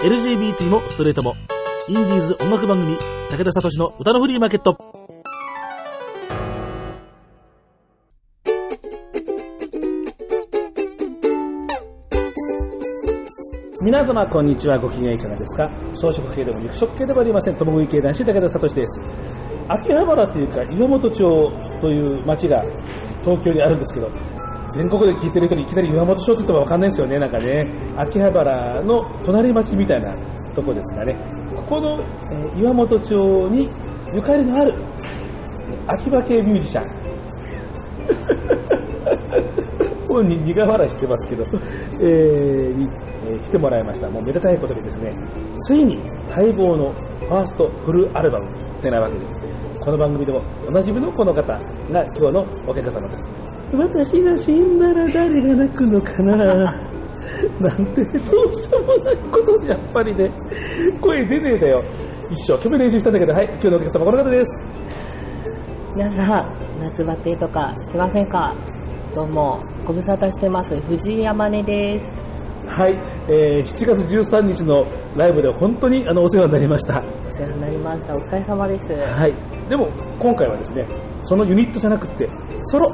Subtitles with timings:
[0.00, 1.34] LGBT もストレートも。
[1.88, 2.96] インディーズ音楽番組
[3.30, 4.78] 武田聡の歌のフリーマーケット。
[13.82, 14.78] 皆様こんにちは。
[14.78, 15.68] ご機嫌いかがですか？
[15.96, 17.56] 装飾系でも肉食系でもありません。
[17.58, 19.18] 共食い系男子武田聡です。
[19.66, 21.18] 秋葉原というか岩本町
[21.80, 22.62] という町が
[23.24, 24.08] 東京にあるんですけど
[24.72, 27.64] 全国で聞いてる人にいきなり岩本町って言っても分かんないですよねなんかね
[27.96, 30.12] 秋葉原の隣町みたいな
[30.54, 31.16] とこですがね
[31.54, 32.00] ここの、
[32.54, 33.68] え岩本町に
[34.14, 34.74] ゆかりのある
[35.86, 36.84] 秋葉系ミュージシャン
[40.08, 41.44] 本人苦笑いしてますけど、
[42.00, 42.86] えーに、
[43.28, 44.08] えー来てもらいました。
[44.08, 45.12] もうめでたいことにですね、
[45.56, 45.98] ついに
[46.30, 49.40] 待望のファーストフルアルバムってなわけです。
[49.84, 51.58] この番組でもおなじみのこの方が
[51.90, 53.47] 今日のお客様です。
[53.72, 56.36] 私が死んだら誰が泣くのかな？
[57.60, 60.32] なんてどうしようもないことでやっぱりね、
[61.00, 61.82] 声出てたよ。
[62.30, 64.68] 一生懸命練習したんだけど、はい、今日のお客様この方です。
[65.96, 68.54] 皆さん、夏バテとかしてませんか？
[69.14, 70.74] どうも、ご無沙汰してます。
[70.86, 72.68] 藤井山根です。
[72.68, 72.92] はい、
[73.28, 74.84] えー7月13日の
[75.16, 76.98] ライブで本当にあのお世話になりました。
[76.98, 78.12] お世話になりました。
[78.12, 78.92] お疲れ様です。
[78.92, 79.34] はい。
[79.68, 80.86] でも、今回はですね、
[81.22, 82.28] そのユニットじゃなくて、
[82.66, 82.92] ソロ、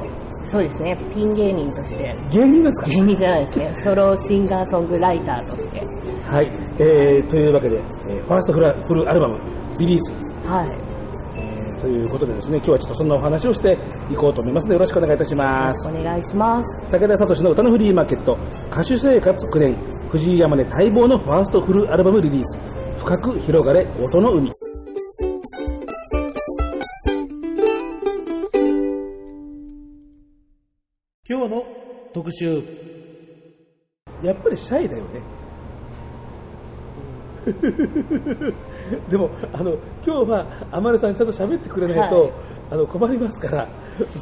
[0.55, 2.87] そうですね、ピン芸人として、芸人ですか？
[2.89, 5.79] 芸人じゃないですね、ソロシンガーソングライターとして、
[6.25, 6.45] はい。
[6.79, 9.37] えー、というわけで、えーファーストフラフルアルバム、
[9.79, 10.13] リリース、
[10.47, 10.69] はい。
[11.37, 13.77] えーということでですね、今日はちょっとそんなお話をして
[14.09, 15.89] いこうと思いますので、よろしくお願いいたします。
[15.89, 16.87] お願いします。
[16.89, 18.37] 武田聡の歌のフリーマーケット、
[18.71, 19.77] 歌手生活9年、
[20.09, 24.49] 藤井山根待望のファーストフルアルバムリリース、深く広がれ音の海。
[31.27, 31.65] 今日の
[32.13, 32.61] 特集。
[34.21, 35.23] やっぱりシャイだよね。
[39.09, 39.73] でも、あの、
[40.05, 42.31] 今日は、あまるさんちゃんと喋ってくれないと、はい
[42.69, 43.67] あの、困りますから、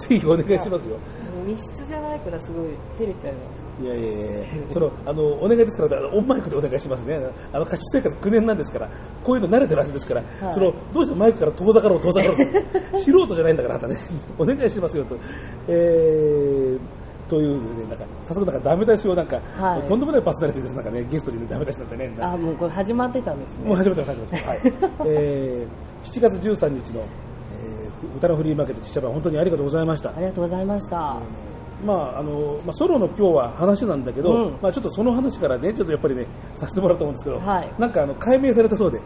[0.07, 0.97] ぜひお願いしますよ。
[1.45, 3.63] 密室じゃないからすごい照れちゃいます。
[3.81, 7.19] いやいやいやその、あの、お願いですから、オンマイクでお願いしますね。
[7.51, 8.89] あの、歌手生活9年なんですから、
[9.23, 12.43] こういうの慣れてるはずですから、はいその、どうしてマイクから遠ざかろう、遠ざかろうと
[12.99, 13.97] 素人じゃないんだから、あんたね、
[14.37, 15.15] お願いしますよと。
[15.67, 16.52] えー、
[17.29, 22.17] というね、なんか、早速なんかダメ出しをなんか、はいとんでもないパーソナリティです、なんかね、ゲストにね、ダメ出しになってね。
[22.21, 23.67] あ、もうこれ始まってたんですね。
[23.67, 24.47] もう始めてます、始めてます。
[24.47, 24.61] はい。
[25.07, 30.13] えー、7月13日の、えー、歌のフリーマーケット実写版、本当にありがとうございましたあ。
[30.19, 31.17] りがとうございました。
[31.85, 39.01] まああのまあ、ソロの今日は話なんだけど、うんまあ、ちょっとその話からね、ちょっとやっぱりね、させてもらおうと思うんですけど、はいなんかあの解明されたそうで、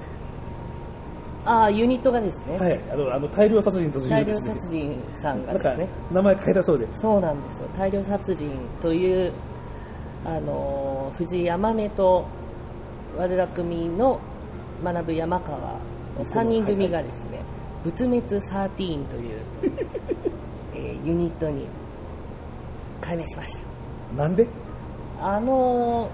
[1.48, 7.68] あ、ユニットがですね、はい、あのあの大量殺人突入大量殺人さんがですね、名前変えたそうで、そうなんですよ。
[7.78, 9.34] 大量殺人という、
[10.26, 12.26] あのー藤井山根と
[13.18, 14.20] 悪楽組の
[14.84, 15.80] 学ぶ山川の
[16.26, 17.40] 3人組がですね、
[17.84, 19.40] 仏滅13という、
[20.76, 21.68] えーユニットに
[23.02, 23.60] 改名しました。
[24.22, 24.48] なんで？
[25.22, 26.10] あのー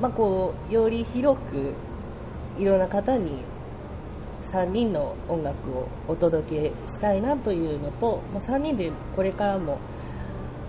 [0.00, 1.72] まあこうより広く
[2.58, 3.42] いろんな方に
[4.52, 9.78] 3人の音楽をお届けしたいなというのと、まあ、3人でこれからも、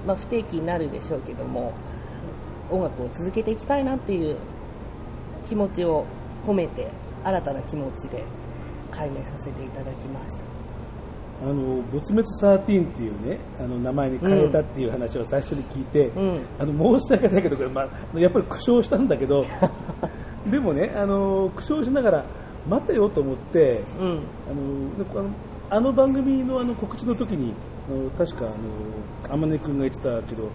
[0.07, 1.73] まあ、不定期になるでしょうけども
[2.71, 4.37] 音楽を続けていきたいなっていう
[5.47, 6.05] 気持ちを
[6.45, 6.89] 込めて
[7.23, 8.23] 新たな気持ちで
[8.91, 10.43] 改名させていただきました。
[11.43, 16.45] あの仏滅13っていうねあの名前に変えたっていう話を最初に聞いて、うん。
[16.57, 19.45] あの申し訳ないけど、まあ、やっぱり苦笑したんだけど
[20.49, 22.25] でもねあの苦笑しながら
[22.69, 24.19] 待てよと思ってうん。
[24.49, 25.29] あの
[25.69, 27.53] あの番組のあの告知の時に
[28.17, 28.55] 確かあの
[29.33, 30.49] 天音君が言ってたけど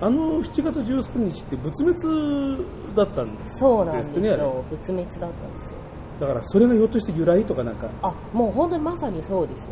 [0.00, 2.64] あの7月13日って仏滅
[2.96, 4.64] だったんですそうなんですよ。
[4.70, 5.74] 仏滅だったんですよ。
[6.20, 7.88] だからそれがひょっとして由来とかなんか？
[8.02, 9.66] あもう本当にまさにそうですよ。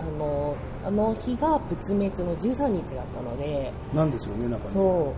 [0.00, 3.72] あのあの日が仏滅の13日だったので。
[3.92, 5.12] なんですよねなんかねそ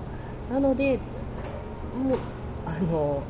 [0.50, 0.52] う。
[0.54, 0.96] なので
[2.02, 2.18] もう
[2.66, 3.22] あの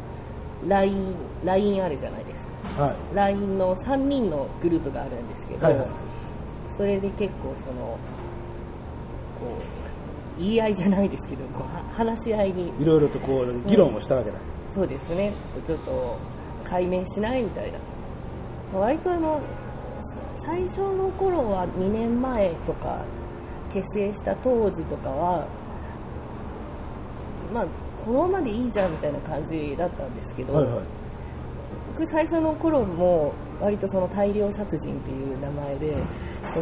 [0.69, 1.15] LINE,
[1.45, 2.47] LINE あるじゃないです
[2.77, 2.83] か。
[2.85, 2.97] はい。
[3.15, 5.89] LINE の3人のグループがあるんですけど、はいはい。
[6.77, 7.99] それで結構その
[9.39, 9.57] こ
[10.37, 14.39] う言い合いじゃないですけどこうは話し合いにいろいろとこう議論をしたわけだ、
[14.71, 15.33] そうですね。
[15.67, 16.17] ちょっと
[16.65, 17.79] 解明しないみたいな。
[18.79, 19.41] 割とあの
[20.01, 20.17] さ
[20.47, 23.05] 最初の頃は2年前とか
[23.73, 25.47] 結成した当時とかは
[27.53, 27.67] まあ
[28.05, 30.85] このままでいいじゃんみたいな感じだったんですけど、はいはい。
[31.93, 35.97] 僕最初の頃も割とその大量殺人っていう名前で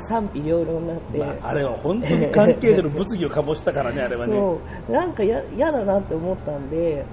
[0.08, 4.58] 賛否両論になって、まあ、あれは本当に関係者の物議を醸したからね あれはね。
[4.88, 7.05] なんかや嫌だなって思ったんで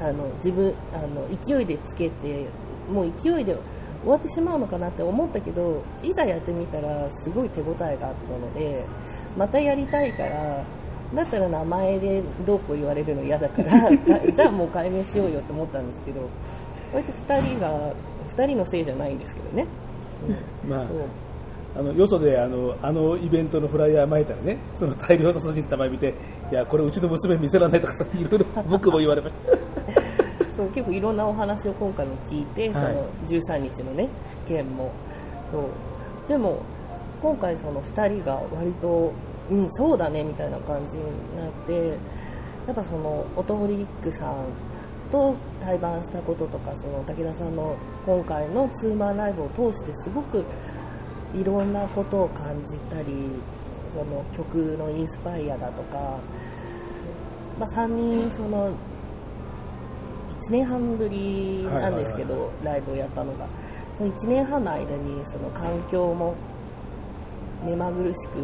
[0.00, 2.46] あの自分あの勢いでつけて
[2.90, 3.56] もう勢いで
[4.02, 8.84] 終わってしまうのかなって思ったけどいざやってみたらすごい手応えがあったので
[9.36, 10.62] またやりたいから
[11.14, 13.90] だったら名前でどうこう言われるの嫌だから
[14.32, 16.20] じゃあもう解明しようよって思ったんですけど
[16.92, 17.92] 割と2人が
[18.28, 19.66] 2人のせいじゃないんですけどね。
[20.68, 20.98] まあそう。
[21.76, 26.14] あのよそであのあのイベントのフライヤー巻いたらねその大量殺人って名前見て
[26.52, 30.56] いやこれうちの娘に見せられないとかさいろいろ僕も言われました。
[30.56, 32.72] そう結構いろんなお話を今回も聞いて、はい。
[32.72, 34.08] その13日のね
[34.46, 34.92] 件も。
[35.50, 35.64] そう。
[36.28, 36.62] でも
[37.20, 39.12] 今回その2人が割と
[39.50, 41.02] うんそうだねみたいな感じに
[41.36, 41.98] なって
[42.66, 44.46] やっぱそのオトホリックさん
[45.12, 47.76] と対バンしたこととかその武田さんの
[48.06, 50.44] 今回のツーマンライブを通してすごく
[51.34, 53.12] いろんなことを感じたり
[53.92, 56.18] その曲のインスパイアだとか、
[57.58, 58.70] まあ、3人その
[60.44, 63.46] 1年半ぶりなんですけど、ライブをやったのが。
[63.96, 66.34] その1年半の間にその環境も
[67.64, 68.38] 目まぐるしく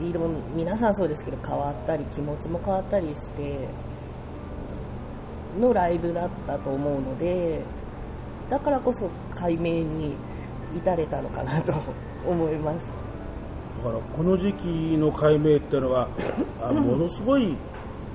[0.00, 3.68] いろん皆さんそうですけど変わったり気持ちも変わったりして
[5.58, 7.62] のライブだったと思うので
[8.50, 10.14] だからこそ解明に
[10.74, 11.72] 至れたのかなと
[12.28, 12.86] 思います。
[13.84, 16.08] だからこの時期の解明っていうのは
[16.62, 17.56] あものすごい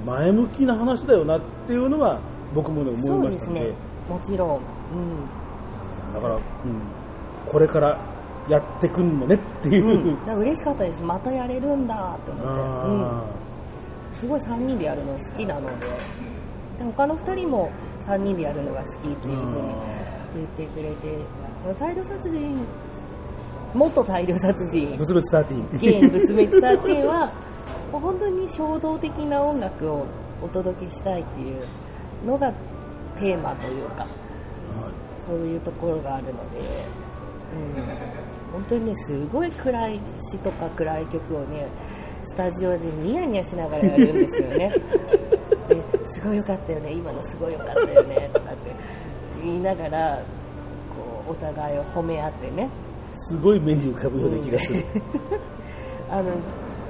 [0.05, 2.19] 前向きな話だよなっていうのは
[2.53, 3.35] 僕もね思いましたので。
[3.37, 3.73] ですね。
[4.09, 4.59] もちろん、うん、
[6.13, 6.41] だから、うん、
[7.45, 7.97] これから
[8.49, 11.03] やってくんのねっていう、うん、だ嬉しかったです。
[11.03, 13.23] またやれるんだって思って、うん、あ
[14.19, 15.88] すごい3人でやるの好きなので。
[16.79, 17.71] で他の2人も
[18.07, 19.73] 3人でやるのが好きっていうふうに
[20.35, 21.17] 言ってくれて。
[21.79, 22.65] 大量殺人。
[23.73, 24.95] 元大量殺人。
[24.95, 27.31] ー物々13現仏滅さっては
[27.91, 30.05] もう本当に衝動的な音楽を
[30.41, 31.65] お届けしたいっていう
[32.25, 32.51] のが
[33.17, 34.07] テーマというか
[35.25, 36.59] そういうところがあるので、
[37.53, 41.68] うん、本当にねすごい暗い詩とか暗い曲をね
[42.24, 44.74] スタジオでニヤニヤしながらやるんですよね。
[45.68, 45.81] で
[46.13, 46.92] すごい良かったよね。
[46.92, 48.30] 今のすごい良かったよね。
[48.33, 48.71] とかって
[49.44, 50.19] 言いながら
[50.95, 52.69] こうお互いを褒め合ってね。
[53.15, 54.86] すごい目に浮かぶような気がする、
[56.09, 56.30] あの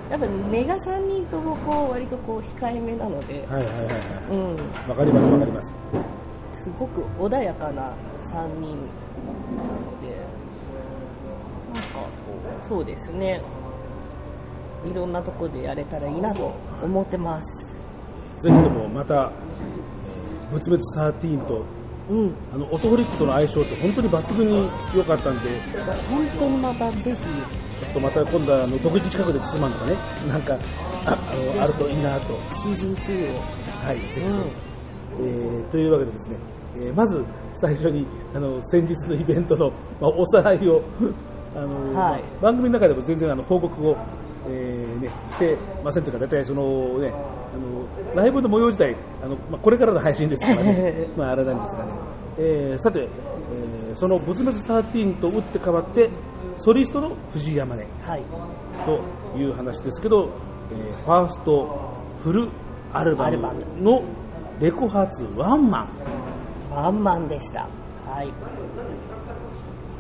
[0.10, 3.96] やっぱ根が3人ともこう割とこう控えめなので、はいはいはいはい。
[4.30, 4.56] うん、
[4.90, 5.74] わかりますわかります。
[6.64, 7.94] すごく穏やかな
[8.26, 10.21] 3人なので、
[11.74, 12.08] なんかこ
[12.64, 13.42] う、そうですね、
[14.90, 16.54] いろんなとこでやれたらいいなと
[16.84, 17.68] 思ってます。
[18.40, 19.32] ぜひともまた、えー
[20.52, 21.64] 仏滅13と
[22.10, 25.50] うん、あのオトホリックとの相性って本当に抜群に良かったんで
[26.10, 29.96] 本当にまたぜひ、ちょっとまた今度はあの独自企画でツーマンとかね
[30.28, 30.58] なんか
[31.06, 32.34] ああのあるといいなと。
[32.54, 33.40] シーズン2を。
[33.86, 34.20] はいぜひ。
[34.20, 34.40] うん。
[35.22, 36.36] えーというわけでですね、
[36.76, 39.70] えーまず最初にあの先日のイベントの、
[40.02, 40.82] まあ、おさらいを
[41.56, 43.98] あの、まあ番組の中でも全然あの報告を、
[44.48, 51.92] えーね、してませんというか大体そのねあのライブの模様自体あの、まあ、これからの配信ですからね まああれなんですがね、
[52.38, 56.10] えーさて、えーその「仏滅13」と打って変わって
[56.58, 58.24] ソリストの藤井山根はい。
[58.86, 60.30] という話ですけど、
[60.72, 61.68] えーファースト
[62.24, 62.48] フル
[62.94, 64.02] アルバムアルバムの
[64.60, 65.90] レコ発ワンマン
[66.72, 67.68] ワンマンでした。
[68.06, 68.32] はい。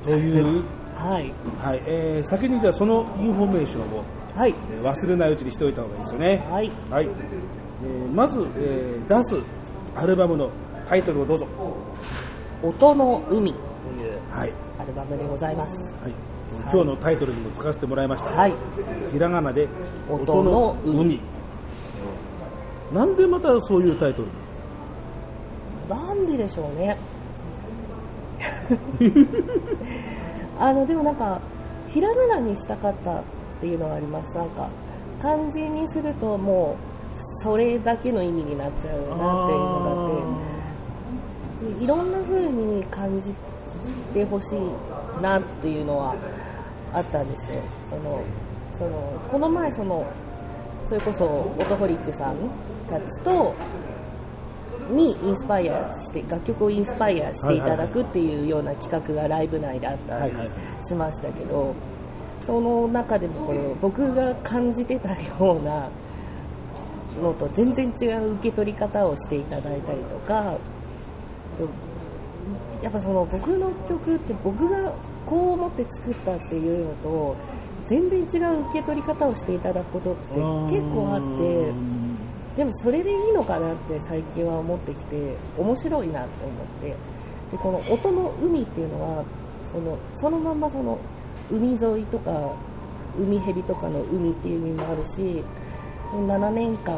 [0.03, 0.63] という、
[1.01, 1.34] はい。
[1.62, 4.03] はいえー先にじゃあそのインフォメーションを、
[4.36, 4.53] はい。
[4.72, 6.48] えー忘れないうちにしておいた方がいいですよね。
[6.50, 6.72] はい。
[6.89, 9.36] はいえーまず、えー出す
[9.96, 10.50] アルバムの
[10.88, 11.48] タイトルをどうぞ。
[12.63, 15.75] 音の海というはいアルバムでございます。
[16.01, 18.29] はいえー今日のタイトルにも使わせてもらいました。
[18.31, 18.53] はい。
[19.12, 19.67] ひらがなで
[20.10, 24.27] 音の海えーなんでまたそういうタイトル？
[25.96, 26.98] なんででしょうね。
[30.62, 31.41] あの、でもなんか、
[31.88, 33.24] ひらがなにしたかったっ
[33.60, 34.38] ていうのはあります。
[34.38, 34.70] なんか、
[35.20, 36.75] 漢字にするとも
[37.18, 40.06] う、それだけの意味になっちゃうなっていうのがあ
[41.74, 43.34] って、いろんな風に感じ
[44.13, 46.15] てほしいなっていうのは
[46.94, 47.58] あったんですよ。
[47.89, 48.22] その、
[48.77, 50.06] その、この前その、
[50.86, 52.36] それこそ、オトホリックさん
[52.88, 53.56] たちと、
[54.91, 60.33] にインスパイアして楽曲をインスパイアしていただくっていうような企画がライブ内であったり
[60.81, 61.74] しましたけど
[62.45, 65.89] その中でもこの僕が感じてたような
[67.21, 70.57] のと全然違う受け取り方をしていただいたりとか
[71.57, 71.67] と
[72.81, 74.93] やっぱその僕の曲って僕が
[75.25, 77.36] こう思って作ったっていうのと
[77.88, 82.00] 全然違う受け取り方をしていただくことって結構あって。
[82.55, 87.22] でもそれでいいのかなって最近は思ってきて面白いなって思って。
[87.51, 89.25] でこの音の海っていうのは
[89.65, 90.98] そのそのままその
[91.51, 92.53] 海沿いとか
[93.20, 95.43] 海蛇とかの海っていう意味もあるし
[96.13, 96.98] 7年間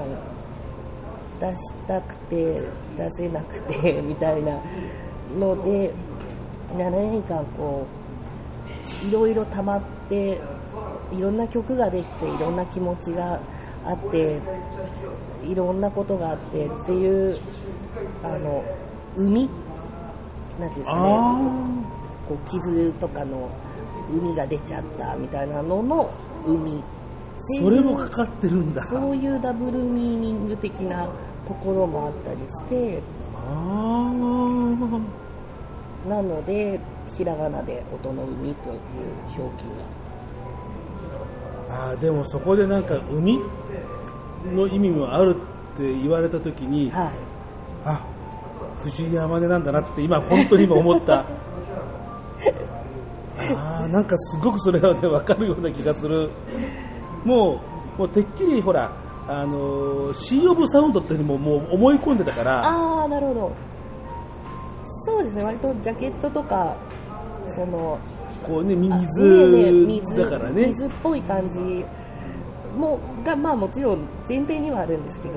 [1.40, 2.62] 出したくて
[2.98, 4.62] 出せなくてみたいな
[5.40, 5.92] ので
[6.72, 7.88] 7年間こ
[9.04, 10.40] ういろいろ溜まって
[11.12, 13.40] いろんな曲ができていろんな気持ちが
[13.86, 14.40] あって
[15.46, 17.38] いろんなことがあってっていう
[18.24, 18.64] あの
[19.16, 19.50] 海
[20.60, 21.04] なんていうんですかね。
[22.28, 23.50] こう傷とかの
[24.10, 26.10] 海が出ちゃったみたいなのの
[26.46, 26.84] 海。
[27.62, 28.86] それもかかってるんだ。
[28.88, 31.08] そういうダブルミーニング的な
[31.46, 33.02] ところもあったりして。
[33.46, 34.14] あ
[36.08, 36.80] なので
[37.18, 38.78] ひらがなで音の海という
[39.38, 39.70] 表記
[41.70, 43.40] あーでもそこでなんか海？
[44.52, 45.36] の意味もある
[45.74, 47.12] って言われた時にがはい。
[47.86, 48.06] あ
[48.84, 51.26] 藤井山根なんだなって今本当に今思った。
[53.56, 56.30] あーなんかすごくそれがね分かるような気がする。
[57.24, 57.60] も
[57.98, 58.92] うもうてっきりほら
[59.28, 62.66] あのーシー・オブ・サウンドっていうのももう思い込んでたから。
[62.68, 63.52] ああなるほど。
[65.06, 66.76] そうですね割とジャケットとか
[67.56, 67.98] その
[68.46, 70.68] こうねあ水ね水だからね。
[70.68, 71.86] 水っぽい感じ
[72.78, 75.34] もがまあもちろん前提にはあるんですけど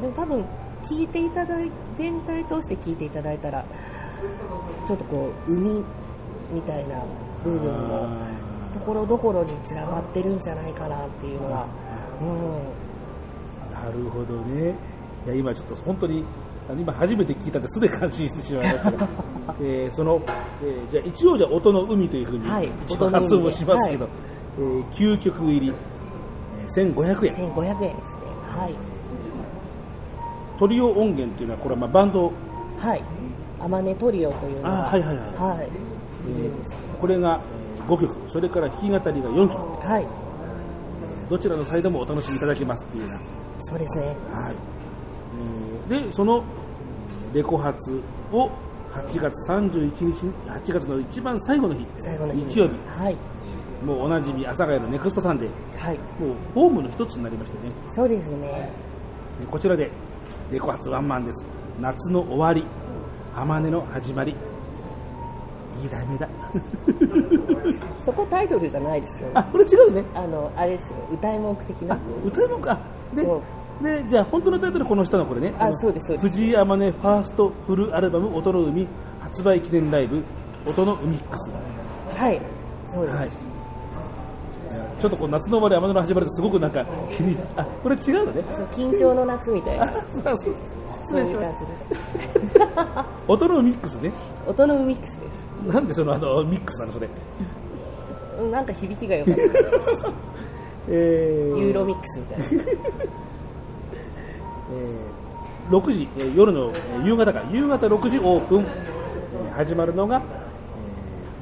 [0.00, 0.44] でも多分
[0.82, 3.64] 聞いていただい全体通して聞いていただいたら
[4.86, 5.84] ちょっとこう海
[6.52, 7.02] みたいな
[7.44, 8.40] 部分もあ
[8.72, 11.66] ところどころに散らばってるんじゃないかなっていうのは、
[12.20, 14.74] うん、ーなるほどね。
[15.26, 16.24] いや今ちょっと本当に
[16.78, 19.08] 今初めて聞いたんですで感心してしまいましたが、
[19.60, 20.20] えーその、
[20.62, 24.10] えーじゃあ一応じゃあ音の海というふうに発音をしますけど、は
[24.58, 25.74] えー9曲入り、えー
[26.76, 27.34] 1500円。
[27.54, 28.20] 1500円ですね。
[28.48, 28.74] はい。
[30.58, 32.32] トリオ音源というのはこれはまあバンド、
[32.78, 33.02] はい。
[33.60, 35.26] アマネトリオというのはあはいはいはい。
[35.58, 35.68] はい。
[36.28, 36.50] えー
[37.00, 37.40] これが
[37.78, 38.30] えー5曲。
[38.30, 39.86] それから弾き語りが4曲。
[39.86, 40.02] はい。
[40.02, 43.20] えーどちらのサイドもお楽しみいただけますっていうような。
[43.64, 44.06] そうですね。
[44.32, 44.54] はい。
[45.90, 46.42] えーでその
[47.32, 48.00] レコ発
[48.32, 48.50] を
[48.92, 51.86] 8月31日8月の一番最後の日。
[51.98, 52.72] 最後の日に日曜日。
[53.02, 53.16] はい
[53.84, 55.78] もうおなじみ阿佐ヶ谷の Next Sunday。
[55.78, 55.98] はい。
[56.20, 57.72] もうホームの一つになりましてね。
[57.92, 58.70] そうですね。
[59.40, 59.90] でこちらで
[60.50, 61.46] レコ発ワンマンです。
[61.80, 62.64] 夏の終わり。
[63.34, 64.36] 天音の始まり。
[65.82, 66.28] いい題名だ。
[68.04, 70.04] そこタイトルじゃないですよあこれ違うね。
[70.14, 70.96] あのあれですよ。
[71.10, 71.94] 歌い文句的な。
[71.94, 72.78] あ歌うのか
[73.14, 73.40] でも
[73.82, 75.54] でじゃあ本当のタイトルこの下のこれね。
[75.58, 76.28] あのそうですそうです。
[76.28, 78.86] 藤井天音ファーストフルアルバム「音の海」
[79.20, 80.22] 発売記念ライブ
[80.66, 81.50] 「音の海ックス」
[82.14, 82.40] はい。
[82.84, 83.49] そうです、はい
[85.00, 86.84] ちょっとこう夏の終わり天音の始まりってすごくなんか
[87.16, 88.44] 気にあこれ違うのね。
[88.54, 89.84] そう緊張の夏みたいな。
[89.98, 90.54] あそうそう。
[90.88, 91.66] 失そういう礼します感
[92.42, 93.06] じ です。
[93.28, 94.12] 音のミックスね
[94.46, 95.26] 音のミックスで
[95.70, 97.08] すなんでそのあのミックスなのそれ。
[98.40, 99.40] うんなんか響きが良かった。
[100.88, 101.58] えー。
[101.58, 102.44] ユーロミックスみたいな。
[102.62, 105.20] えー
[105.70, 107.42] 6時、えー夜の、えー夕方か。
[107.50, 110.20] 夕方6時オープン、えー始まるのが、え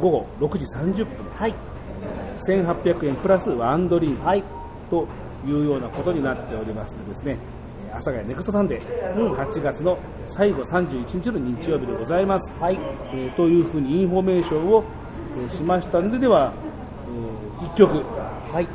[0.01, 1.07] ー午後6時30分。
[1.37, 1.55] はい
[2.39, 4.45] 1800円プラスワンドリンクはい
[4.91, 5.07] と
[5.47, 7.39] いうようなことになっておりますのでですね
[7.89, 12.79] えー阿佐ヶ谷 Next Sunday、8月の最後31日の日曜日でございます、はい。
[13.13, 14.85] えーというふうにインフォメーションを、
[15.41, 16.53] えーしましたんででは、
[17.63, 17.95] え1曲。
[18.53, 18.69] はい。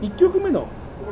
[0.00, 0.66] 1曲目の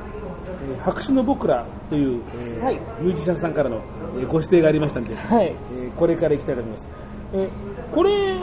[0.71, 2.75] 「えー白紙の僕ら」という、えーはい。
[3.00, 3.81] ミュージシャンさんからの、
[4.19, 5.47] えーご指定がありましたので、はい。
[5.47, 6.88] えーこれからいきたいと思います、
[7.35, 7.49] えー
[7.95, 8.35] これ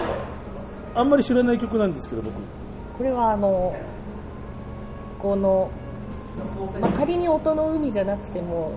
[0.96, 2.34] あんまり知らない曲なんですけど僕。
[2.98, 3.76] これはあの
[5.20, 5.72] この、
[6.80, 8.74] まあ、仮に音の海じゃなくても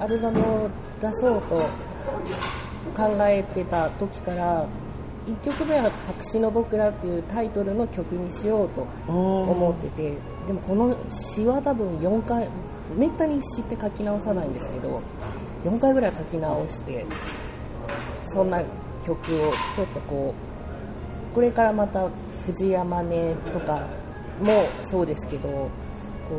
[0.00, 1.56] アルバムを出そうと
[2.96, 4.66] 考えてた時から
[5.26, 10.14] 1曲目は「白紙の僕ら」っていうタイトルの曲にしようと思ってて
[10.46, 12.48] でもこの詩は多分4回
[12.96, 15.00] めったに詩って書き直さないんですけど
[15.64, 17.06] 4回ぐらい書き直して
[18.26, 18.60] そんな
[19.04, 20.51] 曲をちょっとこう
[21.34, 22.08] これからまた
[22.46, 23.86] 藤山根とか
[24.42, 25.68] もそうですけどこ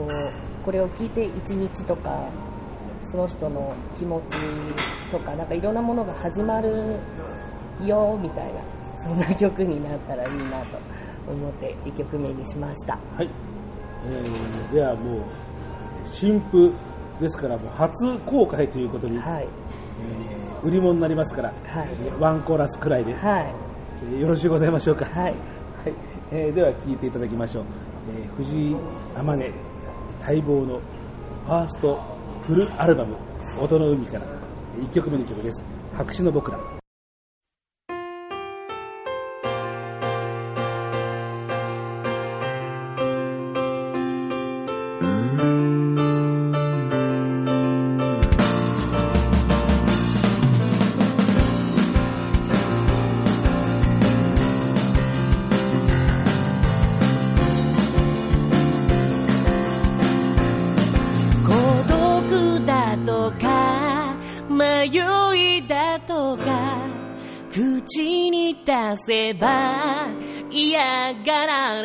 [0.08, 2.28] うこれを聞いて1日とか
[3.04, 4.38] その人の気持ち
[5.12, 7.00] とかなんかいろんなものが始まる
[7.86, 8.62] よみたいな
[8.98, 10.78] そんな曲になったらいいなと
[11.28, 12.98] 思って1曲目にしました。
[13.16, 13.30] はい、
[14.08, 15.22] えーではもう
[16.06, 16.72] 新譜
[17.20, 19.44] ですからもう初公開ということに、はい。
[19.44, 21.90] えー売り物になりますから、はい。
[22.06, 23.46] えーワンコーラスくらいで、はい。
[23.46, 23.73] えー
[24.20, 25.24] よろしゅうございましょうか、はい。
[25.24, 25.34] はい。
[26.32, 27.64] えーでは聞いていただきましょう、
[28.18, 28.76] えー藤井
[29.16, 29.54] 天音
[30.20, 30.80] 待望の
[31.46, 32.02] ファースト
[32.48, 33.16] フルアルバム
[33.62, 34.22] 「音の海」から。
[34.78, 35.64] 1曲目の曲です
[35.96, 36.58] 「白紙の僕ら」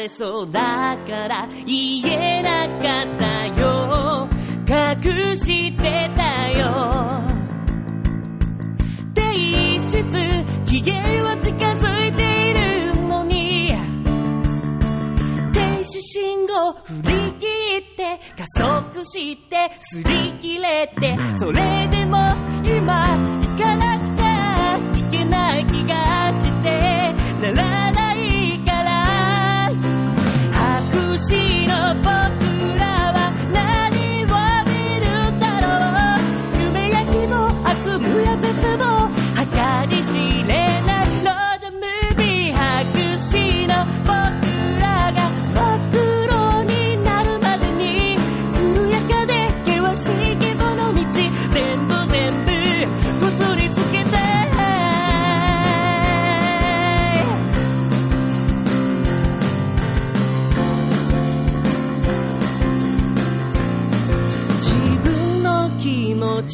[0.09, 4.29] そうだから言えなかったよ。
[4.69, 7.23] 隠してたよ。
[9.15, 10.03] 提出
[10.65, 13.73] 期限は近づいているのに。
[15.53, 17.47] 停止信号振り切
[17.79, 21.17] って加速して擦り切れて。
[21.38, 22.19] それでも
[22.65, 26.69] 今行かなくちゃいけない気がして。
[27.41, 28.77] ならないか
[31.28, 32.77] 白紙の僕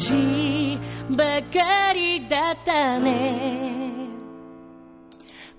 [0.05, 0.77] 気持
[1.09, 4.07] ちばかりだったね。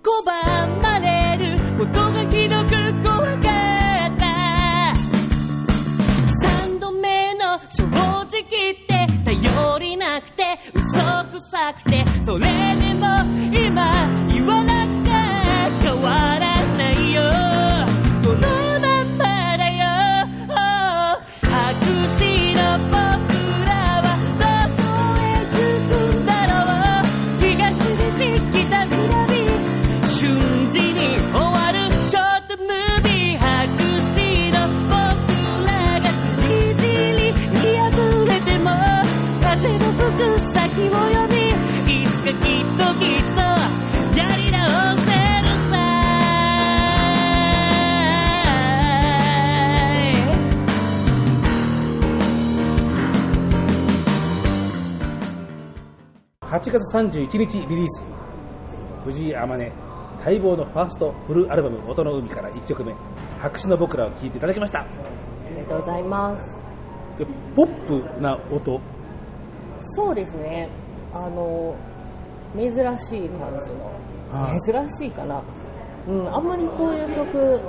[0.03, 2.71] 拒まれることがひどく
[3.03, 3.49] 怖か
[4.07, 4.95] った。
[6.63, 13.07] 三度目の正直って頼りなくて嘘くさくてそれでも
[13.53, 18.66] 今言わなくちゃ変わらないよ。
[56.97, 58.03] 31日リリース。
[59.05, 59.73] 藤井天音
[60.25, 62.95] 待望のファーストフルアルバム「音の海」から1曲目
[63.39, 64.81] 「白紙の僕ら」を聴いていただきました。
[64.81, 64.87] あ
[65.51, 66.45] りがとうございます。
[67.19, 68.81] でポップな音。
[69.91, 70.71] そうですね。
[71.13, 71.75] あの
[72.57, 73.71] 珍しい感じ
[74.33, 75.43] あの珍しいかな。
[76.09, 77.61] うんあんまりこういう曲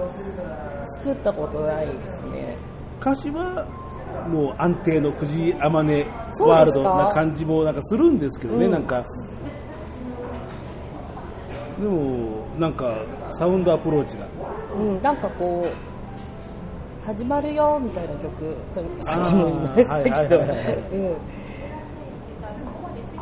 [1.04, 2.56] 作ったことないですね。
[3.02, 3.68] 歌詞は
[4.28, 5.88] もう安定の藤井天音
[6.48, 8.72] ワールドな感じもなんかするんですけどね、うん。
[8.72, 9.04] なんか。
[11.80, 12.98] でもなんか
[13.32, 14.26] サウンドアプローチが。
[14.76, 18.56] うんなんかこう始まるよみたいな曲
[19.00, 20.40] さっきも言いましたけど。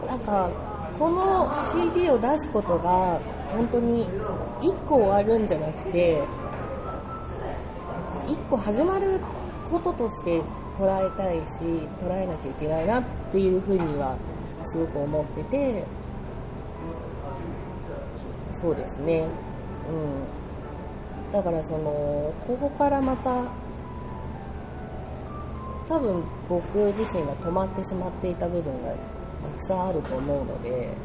[0.08, 0.50] なんか
[1.00, 1.54] この
[1.94, 4.08] CD を出すことが本当に
[4.62, 6.22] 1個終わるんじゃなくて
[8.28, 9.20] 1個始まる
[9.70, 10.42] こととして
[10.78, 11.62] 捉えたいし
[12.02, 14.18] 捉えなきゃいけないなっていうふうには
[14.66, 15.84] すごく思ってて
[18.54, 19.28] そうですね。
[19.90, 21.32] うん。
[21.32, 23.44] だからそのここからまた
[25.88, 28.92] 多分僕自身が止まってしまっていた部分が
[29.44, 30.98] たくさんあると思うので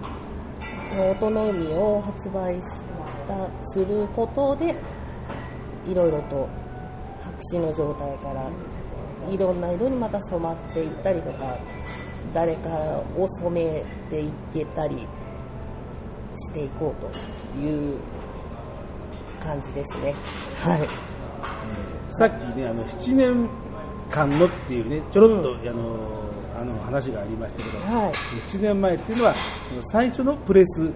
[1.12, 2.82] 音の海を発売し
[3.28, 4.74] たすることで
[5.86, 6.48] いろいろと
[7.22, 8.48] 白紙の状態から
[9.28, 11.56] いろんな色にまた染まっていったりとか
[12.32, 12.68] 誰か
[13.16, 15.06] を染めていけたり
[16.36, 17.98] していこうという
[19.42, 20.14] 感じですね。
[20.62, 20.80] はい。
[22.12, 23.48] さっきねあの7年
[24.10, 26.20] 間のっていうねちょろっと、あの
[26.60, 28.12] あの話がありましたけど、はい。
[28.12, 29.34] 7年前っていうのは
[29.92, 30.90] 最初のプレス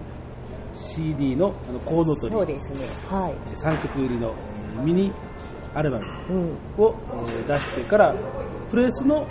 [0.75, 2.87] CD のあのコウノトリそうですね。
[3.09, 3.55] はい。
[3.57, 4.33] 3曲入りの
[4.75, 5.11] えーミニ
[5.75, 6.83] アルバムうん。
[6.83, 6.95] を
[7.27, 8.15] えー出してから
[8.71, 9.27] プレスの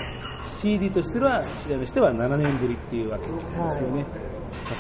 [0.60, 4.04] CD としてはとしては7年ぶりっていうわけですよね、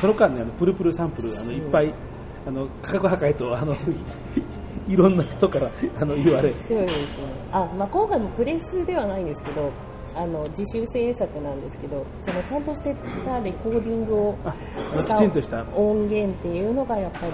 [0.00, 1.92] その間ねあのプルプルサンプルあのいっぱい、
[2.46, 3.76] あの価格破壊とあのい
[4.94, 6.52] いろんな人からあの言われ。
[6.68, 7.24] そうですね。
[7.52, 9.70] あ、まあ、今回もプレスではないんですけど
[10.14, 14.54] あの自主制作なんですけどそのちゃんとしてたレコーディングをあ
[14.96, 15.64] したきちんとした。
[15.74, 17.32] 音源っていうのがやっぱり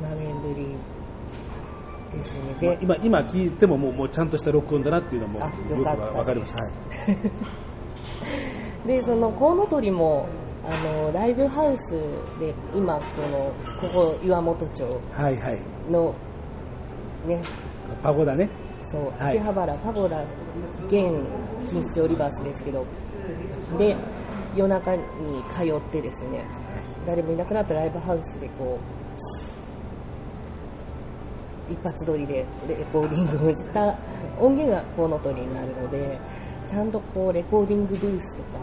[0.00, 0.76] 7年ぶり
[2.18, 2.54] ですね。
[2.60, 5.84] で、今今聞いてももうもうちゃんとした録音だなっていうのもあよくよ
[6.24, 6.70] かります、は
[8.84, 10.28] い、でそのコウノトリも
[10.64, 11.90] あのライブハウス
[12.38, 15.58] で今このここ岩本町はいはい。
[15.90, 16.14] の
[17.26, 17.42] ね。
[18.02, 18.48] パゴダね。
[18.82, 19.38] そうはい。
[19.38, 20.22] 秋葉原パゴダ
[20.86, 20.92] 現
[21.64, 22.84] 錦糸町リバースですけど
[23.78, 23.96] で
[24.56, 25.02] 夜中に
[25.52, 26.44] 通ってですね
[27.06, 29.01] 誰もいなくなったライブハウスでこう
[31.70, 33.96] 一発撮りでレコーディングをした
[34.38, 36.18] 音源がコウノトリになるので
[36.68, 38.58] ちゃんとこうレコーディングブースとか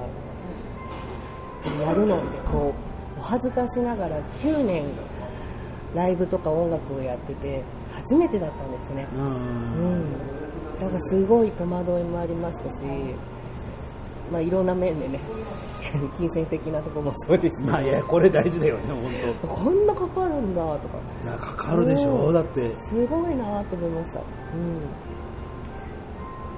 [1.83, 2.73] やるのでこ
[3.17, 4.85] うお恥ずかしながら9年
[5.93, 9.07] ライブとか音楽をやってて初めてだったんですね。
[9.13, 10.39] ううんん。
[10.79, 12.83] だからすごい戸惑いもありましたし
[14.31, 15.19] まあいろんな面でね
[16.17, 18.83] 金銭的なところもそうですまあいやこれ大事だよね
[19.43, 20.97] 本こんなかかるんだとか。
[21.23, 22.27] 当いやかかるでしょ？
[22.27, 22.33] うん。
[22.33, 22.75] だって。
[22.77, 24.23] すごいなと思いました、う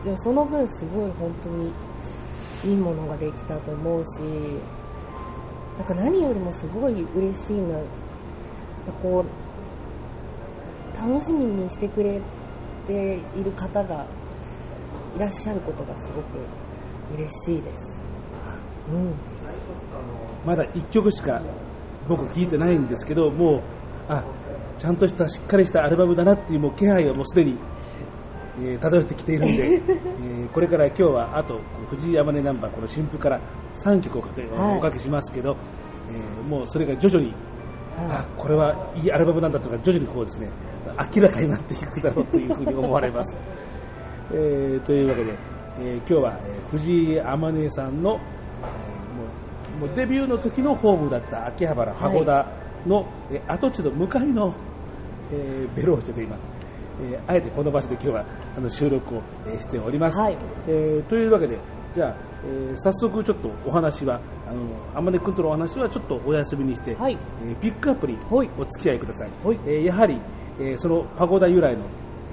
[0.01, 1.73] ん、でもその分すごい本当に
[2.63, 4.19] いいものができたと思うし
[5.77, 7.81] なんか何よりもすごい嬉しいのは
[9.01, 12.21] こう楽しみにしてくれ
[12.85, 14.05] ている方が
[15.15, 16.25] いらっしゃることがすごく
[17.15, 18.05] 嬉しいです、うん、
[20.45, 21.41] まだ1曲しか
[22.07, 23.61] 僕聞いてないんですけどもう
[24.09, 24.23] あ
[24.77, 27.51] ちゃんとしたしっかりしたアルバムだなっていうもう気配がもうすでに、
[28.59, 33.39] えー漂ってきているんで、 えーこれから今日はあと藤井山根ナンバーこの新譜から
[33.75, 34.77] 3曲おかけ,、はい。
[34.77, 35.55] おかけしますけど、
[36.11, 37.31] えーもうそれが徐々に
[38.09, 40.49] はあこれはいいアルバムなんだとか徐々にこうですね
[41.15, 43.37] 明らかになっていくだろうというふうに思われます。
[44.33, 45.35] えーというわけで、
[45.79, 48.40] えー今日は、えー藤井天音さんの、えー
[49.81, 52.47] もうデビューの時のホームだった秋葉原パゴダ
[52.85, 54.53] の、えー跡地の向かいの、
[55.33, 56.37] えーベローチェで今、
[57.01, 60.17] えーあえてこの場所で今日はあの収録を、えーしております。
[60.19, 61.57] はいえーというわけで、
[61.95, 62.15] じゃあ、
[62.45, 64.61] えー早速ちょっとお話は、あの
[64.99, 69.29] 天音君とのお話はちょっとお休みにして、はいえーピックアップにお付き合いください。
[69.43, 70.21] はいえーやはり、
[70.59, 71.85] えーそのパゴダ由来の、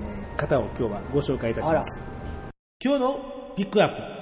[0.02, 2.02] えー方を今日はご紹介いたします。
[2.84, 3.20] 今日の
[3.56, 4.17] ピックアップ。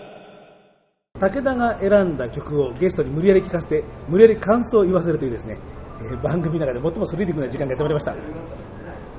[1.20, 5.58] 武田が選んだ曲をゲストに無理やり聴かせて、無理やり感想を言わせるというですね、
[6.02, 8.14] えー番組の中で最もスリリングな時間がやってまいりました。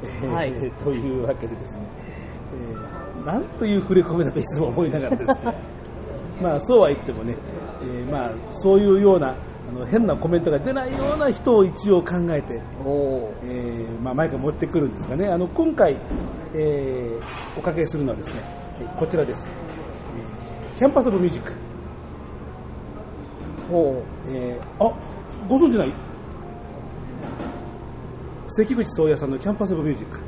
[0.03, 1.83] えーはい というわけでですね、
[3.17, 5.53] えーなんという触れ込みだといつも思いながらですね、
[6.41, 7.35] まあそうは言ってもね、
[7.81, 15.97] えーまあそういうようなあの変なコメントが出ないような人を一応考えて、おおえーまあ、マイクを持ってくるんですがね、あの今回、
[16.53, 18.41] えーおかけするのはですね、
[18.81, 19.49] えーこちらです。
[19.49, 21.66] えー Campus of Music。
[23.69, 24.93] ほえーあ、
[25.47, 25.91] ご存知ない？
[28.49, 30.19] 関口宗也さんの Campus of Music。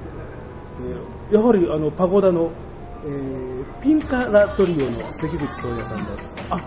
[0.81, 2.51] えーやはりあのパゴダの、
[3.05, 3.49] えー
[3.81, 6.11] ピンカラトリオの関口宗也さんで、
[6.49, 6.59] あ、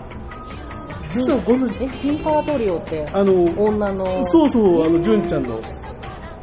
[1.09, 4.05] 実はご存知えピンカラトリオってあの、女の。
[4.31, 5.59] そうそう、あの、純ちゃんの、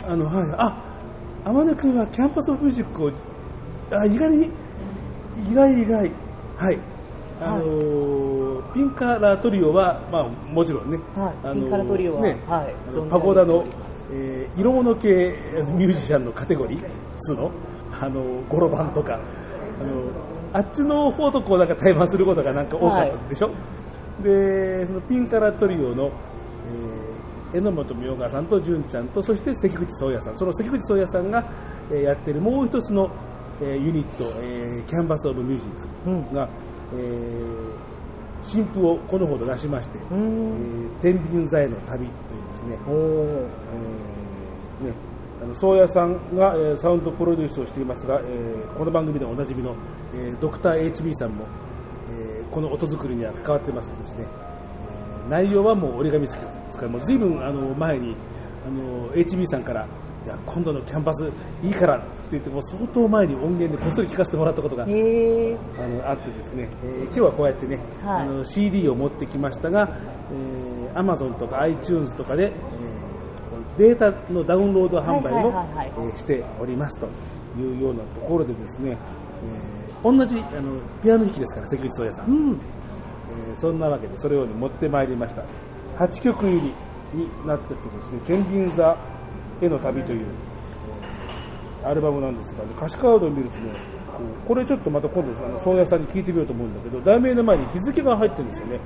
[0.06, 0.76] あの、はい、あ、
[1.44, 3.10] 周くんは Campus of Music を、
[3.90, 4.50] あ、意外に、
[5.50, 6.12] 意外意外、
[6.58, 6.78] はい。
[7.40, 8.39] あのー
[8.74, 12.74] ピンカラトリオは、まあ、もちろんね、はいあのーピンカラトリオはねはい
[13.10, 13.64] パゴダの、
[14.12, 15.08] えー色物系
[15.76, 16.90] ミュージシャンのカテゴリー
[17.28, 17.50] 2の、
[18.00, 23.50] あのー、ゴロバンとか、あのーあっちの方とこうなんか対マンすることがなんか多かったでしょ、
[24.24, 26.10] でそのピンカラトリオの、えー
[27.52, 30.36] 榎本明川さんと純ちゃんとそして関口宗也さん。
[30.38, 31.44] その関口宗也さんが、
[31.90, 33.10] えーやってるもう一つの、
[33.60, 36.48] えーユニット、えーキャンバス・オブ・ミュージックが、
[36.94, 37.89] えー
[38.42, 40.20] 新譜をこのほど出しまして「うーん。
[40.22, 42.08] えー天秤座への旅」という
[42.52, 44.92] ですね、えーね、
[45.42, 49.74] あの宗谷さんが、えーサウンドプロデュースをしていますが、えーこの番組でおなじみの、
[50.14, 51.44] えードクター HB さんも、
[52.18, 54.26] えーこの音作りには関わってますですね、
[55.24, 58.16] えー内容はもう折り紙付きですからもう随分あの前に
[58.66, 59.86] あの HB さんからい
[60.30, 61.30] や今度のキャンパス
[61.62, 64.92] いいからって言ってもう相当前に音源でこっそり聞かせてもらったことがあの
[66.08, 68.22] あってですね、えー今日はこうやってね、はい。
[68.22, 69.88] あの CD を持ってきましたが、
[70.32, 72.50] えー Amazon とか iTunes とかで、えー
[73.78, 75.92] データのダウンロード販売もはいはいはいはい。
[75.96, 77.06] えーしておりますと
[77.58, 82.52] いうようなところでですね、えー同じあのピアノ弾きですから関口宗也さん、うん。
[82.52, 85.42] えーそんなわけでそれを、ね、持ってまいりました。
[85.98, 86.60] 8曲入り
[87.12, 88.96] になっててですね「天秤座
[89.60, 90.50] への旅」という、えー
[91.82, 93.72] アルバムなんですが、ね、歌詞カードを見るとね
[94.46, 98.80] これちょっとまた今度あの宗谷さんに聞いてみようと思うんだけど題名の前に日付が入ってるんですよね。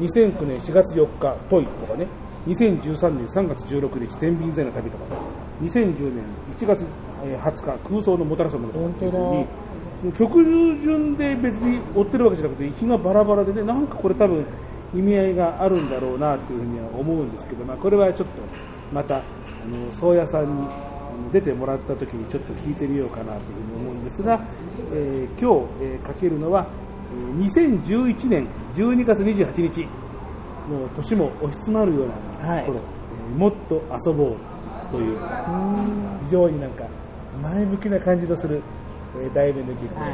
[0.00, 2.06] 2009年4月4日「トイ」とかね。
[2.46, 5.04] 2013年3月16日「天秤座の旅」とか
[5.62, 6.86] 2010年1月
[7.24, 14.44] えー20日「空想のもたらすもの」とかっていうふうに曲順で別に追ってるわけじゃなくて日がバラバラでねなんかこれ多分
[14.94, 18.34] 意味合いがあるんだろうなっていうふうには思うんですけど、まあ、これはちょっと
[18.92, 19.22] また
[19.64, 20.68] あの宗谷さんに
[21.32, 24.40] 出てもらった時にちょっと聞いてみようかなというふうに思うんですが、
[24.92, 26.66] えー今日、えーかけるのは
[27.12, 29.82] えー2011年12月28日
[30.68, 32.64] もう年も押し詰まるようなはい。
[32.66, 34.36] 頃、えーもっと遊ぼう
[34.90, 35.18] という
[36.24, 36.84] 非常になんか
[37.42, 38.62] 前向きな感じのする、
[39.16, 40.06] えー題名の曲で、は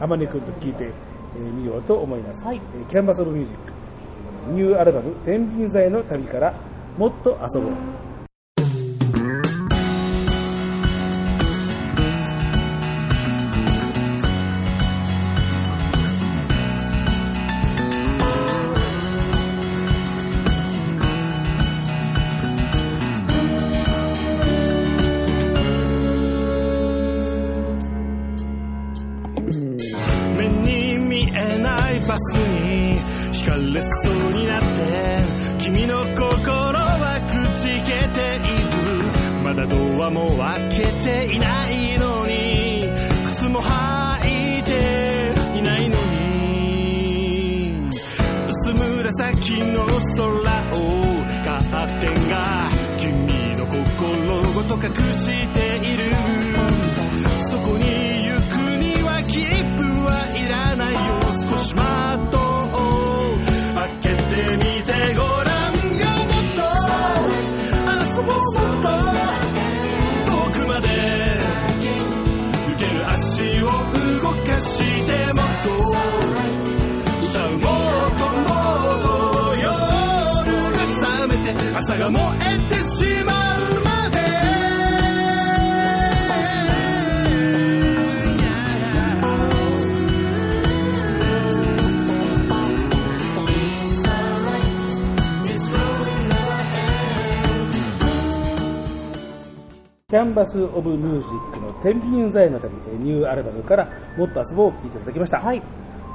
[0.00, 2.60] 天音君と聴いてえーみようと思います、はい。
[2.74, 3.72] えーキャンバス・オブ・ミュージック
[4.52, 6.54] ニューアルバム「天秤座への旅」から
[6.96, 7.72] 「もっと遊ぼう」
[100.40, 105.38] バス・オブ・ミュージックの天秤座への旅、えーニューアルバムからもっと遊ぼうを聴いていただきました。
[105.38, 105.58] はい。
[105.58, 105.60] え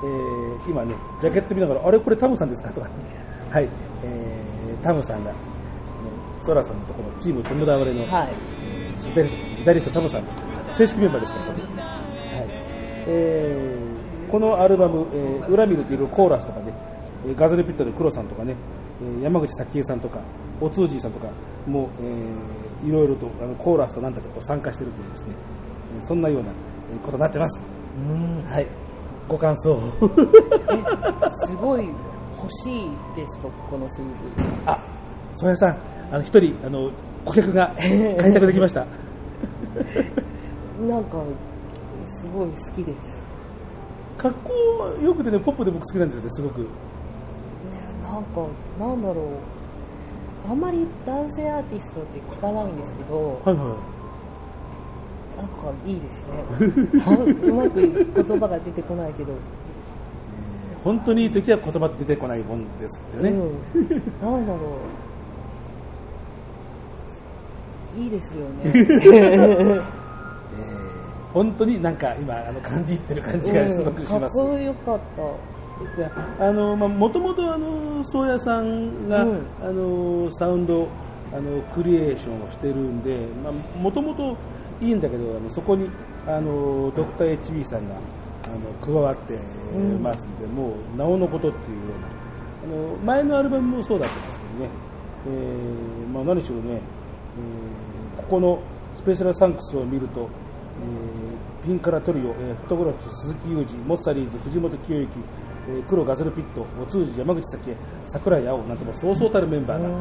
[0.06, 2.70] ー今ね、ジャケット見ながら、あれこれタムさんですか？
[2.72, 2.88] とか。
[2.88, 2.96] って、
[3.54, 3.70] はい、
[4.04, 5.32] えータムさんが、
[6.42, 8.34] ソラさんのところのチーム友倒れの、はい。
[9.00, 10.24] ギタリギタリストタムさん、
[10.76, 11.60] 正式メンバーですから、はい。
[13.08, 13.86] えー
[14.32, 16.74] このアルバム、えー裏見るといろいろコーラスとかね、
[17.28, 18.75] えーガズルピットの黒さんとかね、えー
[19.22, 20.20] 山口早紀江さんとか、
[20.62, 21.28] おつーじーさんとか
[21.68, 25.30] も、えーいろいろとあのコーラスとなんだか参加しているというですね、
[26.00, 26.50] えーそんなような
[26.92, 27.64] えーことになってます。
[28.50, 28.68] はい、
[29.28, 29.80] ご感想
[31.48, 31.88] すごい
[32.38, 34.04] 欲しいです僕この CD
[34.66, 34.78] あ、
[35.36, 35.78] 宗谷さん、
[36.12, 36.92] あの一人あの
[37.24, 38.86] 顧客が開拓できました。
[40.86, 41.24] なんか
[42.06, 42.96] すごい好きです、ね、
[44.18, 44.52] 格好
[45.02, 46.68] よくてね、ポップで僕好きなんですよね、すごく。
[48.15, 48.47] なんか
[48.80, 50.49] なんだろう。
[50.49, 53.95] あんまり男性アーティストって聞かないんですけどはいはい。
[55.38, 56.23] なんかいいです
[56.93, 57.04] ね。
[57.06, 59.34] あうまく言葉が出てこないけど、
[60.84, 63.32] 本当にいい時は言葉出てこないもんですよね。
[63.32, 63.38] うん、
[64.21, 64.60] なんだろ
[67.97, 67.99] う。
[67.99, 68.62] いいですよね。
[68.73, 70.06] えー
[71.36, 74.36] 本当になんか今あの感じ入ってる感じがすごくしうんかっます。
[74.36, 75.21] こよかった。
[75.21, 75.55] で
[76.40, 79.42] あのまあ元々あの宗谷さんが、うん。
[79.62, 80.88] あのサウンド
[81.34, 84.38] あのクリエーションをしてるんで、まあ元々
[84.82, 85.90] いいんだけどあのそこに
[86.28, 87.96] あのドクター HB さんが
[88.46, 89.34] あの加わって
[89.74, 90.02] うん。
[90.02, 92.08] ますんで、もうなおのことっていうような。
[92.66, 94.70] あの前のアルバムもそうだったんですけどね、
[95.28, 98.60] えーまあ、何しろね、えーここの
[98.96, 105.10] スペシャルサンクスを見ると、えーピンカラトリオ、えーフォトグラフ鈴木裕二、モッサリーズ、藤本清之、
[105.67, 107.75] えー黒ガズルピット、お通じ、山口咲恵、
[108.06, 109.93] 桜井青なんてもうそうそうたるメンバーが、うん。
[109.93, 109.97] え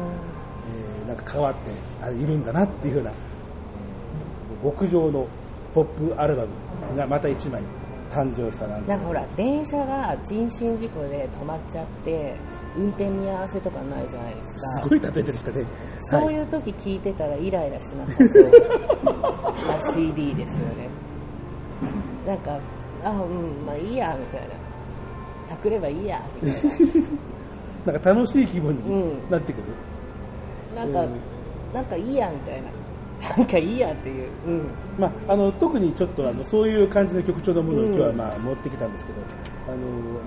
[1.05, 1.59] ーなんか関わって
[2.03, 3.15] あいるんだなっていうような、えー
[4.63, 5.27] 極上の
[5.75, 6.43] ポップアルバ
[6.91, 7.61] ムがまた1枚
[8.11, 8.89] 誕生したなんて。
[8.89, 12.35] なんかほら電車が人身事故で止まっちゃって
[12.77, 14.59] 運転見合わせとかないじゃないですか。
[14.83, 15.65] すごい例えてきたね。
[15.99, 18.51] そうはいいう時聞いてたらイライラしなさそう。
[19.85, 20.89] な CD ですよね。
[22.25, 22.57] なんか
[23.03, 24.47] あうんまあいいやみたいな
[25.55, 26.63] たくればいいやみたい
[27.85, 28.75] なんか楽しい気分うん。
[29.25, 29.63] になってくる。
[30.75, 31.19] ななんか、うん。
[31.73, 32.67] なんかいいやみたいな。
[33.37, 39.19] なんかいいやっていう、うん、まあ、あの特にちょっとあのそういう感じの曲調のものを今日はまあ持ってきたんですけど、
[39.67, 39.77] あの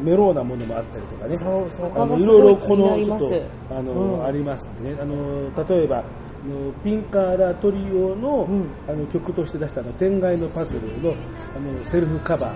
[0.03, 1.37] メローなものもあったりとかね。
[1.37, 4.25] そうそこあのいろいろこのちょっとあの、うん。
[4.25, 4.97] ありましてね。
[5.01, 6.03] あの例えばあ
[6.49, 8.67] のピンカーラトリオの,、うん。
[8.89, 11.15] あの曲として出したあの天外のパズルのあ
[11.61, 12.51] のセルフカバー。
[12.51, 12.53] あ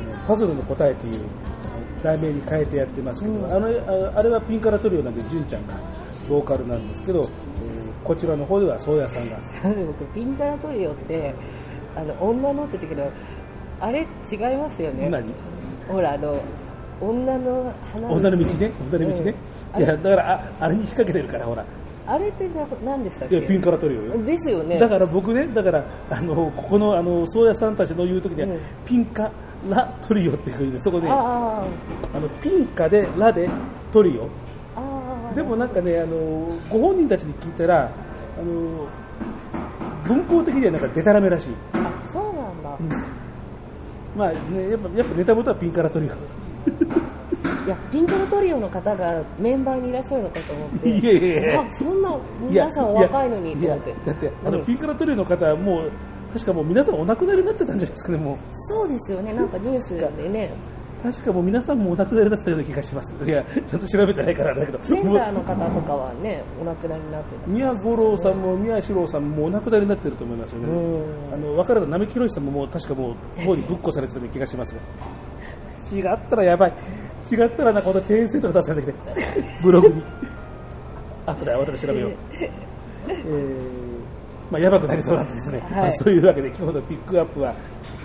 [0.00, 1.20] のパズルの答えという
[2.02, 3.52] 題名に変えてやってますけど、うん。
[3.52, 5.74] あのああれはピンカーラトリオなんで純ちゃんが
[6.28, 7.28] ボーカルなんですけど、えー
[8.04, 9.36] こちらの方では宗谷さんが。
[9.86, 11.34] 僕ピンカラトリオって
[11.94, 13.10] あの女のって言ったけど
[13.80, 15.08] あれ違いますよね。
[15.10, 15.24] 何？
[15.88, 16.36] ほらあの
[17.00, 19.34] 女の花女の道ね、女の道ね？
[19.76, 19.82] うん。
[19.82, 21.64] いや、だから、ああれに引っ掛けてるから、ほら。
[22.06, 23.38] あれってな何でしたっけ？
[23.38, 24.18] いや、ピンカラトリオよ。
[24.24, 24.78] ですよね。
[24.78, 28.58] だから僕ね、だから、あの、ここの、あの、宗谷さんたちの言うときには、うん。
[28.86, 29.30] ピンカ
[29.68, 31.64] ラトリオっていうふうにね、そこで、あ
[32.14, 33.48] あの、ピンカで、ラで、
[33.92, 34.28] トリオ。
[35.34, 38.86] でもなんかね、あの、ご本人たちに聞いたら、あの、
[40.06, 41.48] 文法的にはなんかデタラメらしい。
[41.74, 43.06] あそうなんだ、
[44.16, 46.08] まあね、やっぱ、やっぱネタ元はピンカラトリオ。
[47.68, 50.88] いやピンカラトリオの方がメンバーにいらっしゃるのかと思って。
[50.98, 51.60] いやいやいや。
[51.60, 53.94] あそんな皆さんお若いのにと思って。
[54.06, 54.64] だってあの、うん。
[54.64, 55.90] ピンカラトリオの方はもう
[56.32, 58.38] 確かもう皆さんお亡くなりになってたんじゃないですかねも
[58.68, 59.32] そうですよね。
[59.32, 60.50] なんかニュースでね。
[60.74, 63.14] う確かもう皆さんもお亡くなりになってたような気がします。
[63.24, 64.78] いやちゃんと調べてないからだけど。
[64.82, 67.46] センターの方とかはねお亡くなりになってた。
[67.46, 71.34] 宮五郎さんも宮四郎さんもお亡くなりになってると思いますよね、うん。
[71.34, 74.74] あの別れた並木宏さんももう確かもう方にぶっこされてたような気がします。
[74.74, 76.72] が違ったらやばい。
[77.30, 79.14] 違ったらなんかまた転生とか出されてきて。
[79.62, 80.02] ブログに。
[81.26, 82.12] 後で後で調べよう。
[83.08, 83.97] えー
[84.50, 85.70] まあ、やばくなりそうなんでですね、はい。
[85.70, 87.54] まあそういうわけで今日のピックアップは、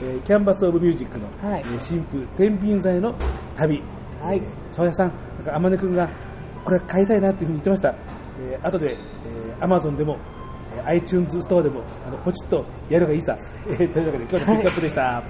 [0.02, 1.62] えーキャンバス・オブ・ミュージックの、はい。
[1.62, 3.16] えー新婦天秤座への
[3.56, 3.82] 旅、
[4.22, 4.38] はい。
[4.38, 6.10] えー宗谷さん、なんか天音君が
[6.66, 7.96] これ買いたいなっていうふうに言ってました、
[8.40, 10.18] えー後で、えー、Amazon でも、
[10.76, 15.24] えー iTunes ストアでもあのポチッとやるがいいさ、えーというわけで今日のピックアップでした。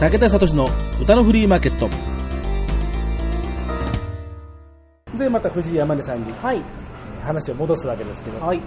[0.00, 0.68] 武田聡の
[1.02, 1.90] 歌のフリーマーケット
[5.20, 6.62] でまた藤井山根さんにはい。
[7.24, 8.60] 話を戻すわけですけど、はい。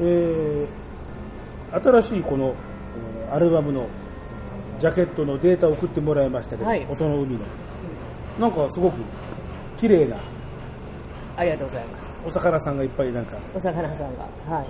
[0.00, 0.66] えー
[1.72, 2.54] 新しいこの、
[3.26, 3.86] えーアルバムの
[4.80, 6.84] ジャケットのデータを送ってもらいましたけど、はい。
[6.90, 7.40] 音の海の。
[8.40, 8.96] なんかすごく
[9.76, 10.16] 綺麗な
[11.36, 12.26] ありがとうございます。
[12.26, 13.36] お魚さんがいっぱいなんか。
[13.54, 14.56] お魚さんが。
[14.56, 14.66] はい。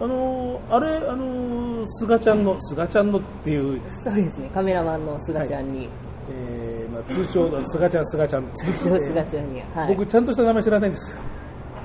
[0.00, 4.48] あのーあれあのーすがちゃんのすがちゃんのっていう、そうですね。
[4.54, 5.88] カメラマンの菅ちゃんに、
[6.30, 8.52] えーまあ、通称のすがちゃんすがちゃん。
[8.52, 11.20] 通称菅ちゃんに、はい、僕ちゃんとした名前知らないんです。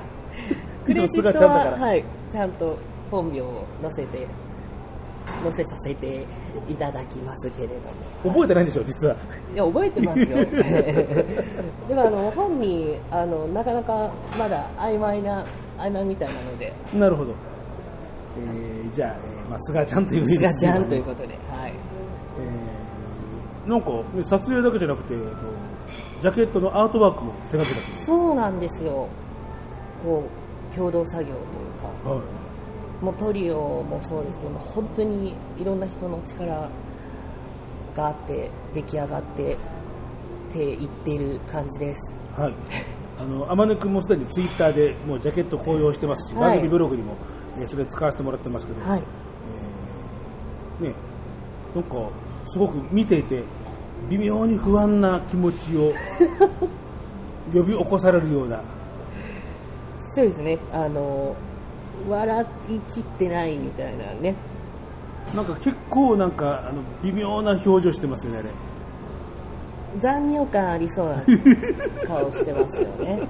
[0.88, 2.78] いつもすがちゃんだから、は、はい、ちゃんと
[3.10, 4.28] 本名を載せて
[5.43, 6.26] 載せさせて
[6.69, 7.82] いただきますけれども。
[8.23, 9.15] 覚えてないんでしょ実は。
[9.54, 10.28] いや覚えてますよ。
[11.88, 15.43] でもあの本人あのなかなかまだ曖昧な
[15.78, 16.73] 曖昧みたいなので。
[16.93, 17.34] なるほど、
[18.39, 21.38] えーじゃあ、えーまあ、すがちゃんというすけどちゃんということで
[23.67, 25.27] なんか、ね、撮影だけじゃなくて、えっと
[26.21, 29.08] ジャケットのアートワークも手掛けたんですそうなんですよ。
[30.03, 30.23] こ
[30.71, 32.10] う共同作業というか。
[32.10, 32.21] はい。
[33.03, 36.67] もうトリオもそうですけども本当にいろんな人の力
[37.95, 39.58] があって出来上がってっ
[40.51, 42.13] ていってる感じです。
[42.36, 42.53] はい。
[43.19, 46.49] あの、天音くんもすでにツイッターでもうジャケット公用してますし、はい。
[46.49, 47.15] 番組ブログにも、
[47.60, 49.03] えーそれ使わせてもらってますけど、はい。
[50.82, 50.95] えーね、
[51.75, 52.10] なんか、
[52.45, 53.43] すごく見ていて、
[54.10, 55.93] 微妙に不安な気持ちを
[57.53, 58.62] 呼び起こされるような、
[60.13, 60.57] そうですね。
[60.71, 61.36] あの
[62.10, 64.36] 笑いきってないみたいなね。
[65.36, 68.49] なんか結構なんか、あの、微妙な表情してますよね、あれ。
[69.99, 71.23] 残尿感ありそうな
[72.07, 73.27] 顔してますよね、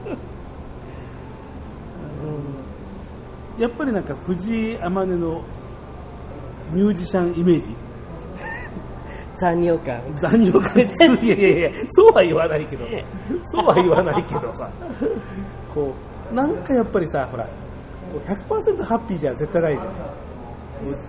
[3.57, 5.43] やっぱりなんか藤井天音の
[6.71, 7.75] ミュージシャンイメージ、うん、
[9.39, 10.01] 残尿感。
[10.19, 10.73] 残尿感。
[10.95, 11.25] 強い。
[11.25, 12.85] いやいやいや、そうは言わないけど、
[13.43, 14.69] そうは言わないけどさ、
[15.73, 15.93] こ
[16.31, 17.51] う、なんかやっぱりさ、ほら、こ
[18.25, 20.17] う100%ハッピーじゃ絶対ないじゃん。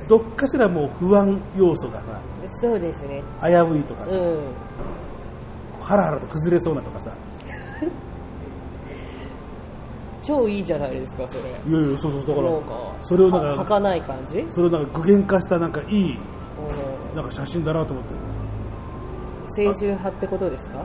[0.08, 2.04] どっかしらもう不安要素がさ、
[2.60, 3.22] そうですね。
[3.42, 4.38] 危ういとかさ、うん。
[5.82, 7.10] ハラハラと崩れそうなとかさ、
[10.22, 11.50] 超いいじゃないですかそれ。
[11.50, 12.48] いやいや、そうそう、だから、
[13.02, 16.18] それをなんかは儚い感じ、それをなんか具現化したなんかいい、う
[17.14, 18.04] なんか写真だなと思っ
[19.56, 19.62] て。
[19.62, 20.84] ん、青春派ってことですか？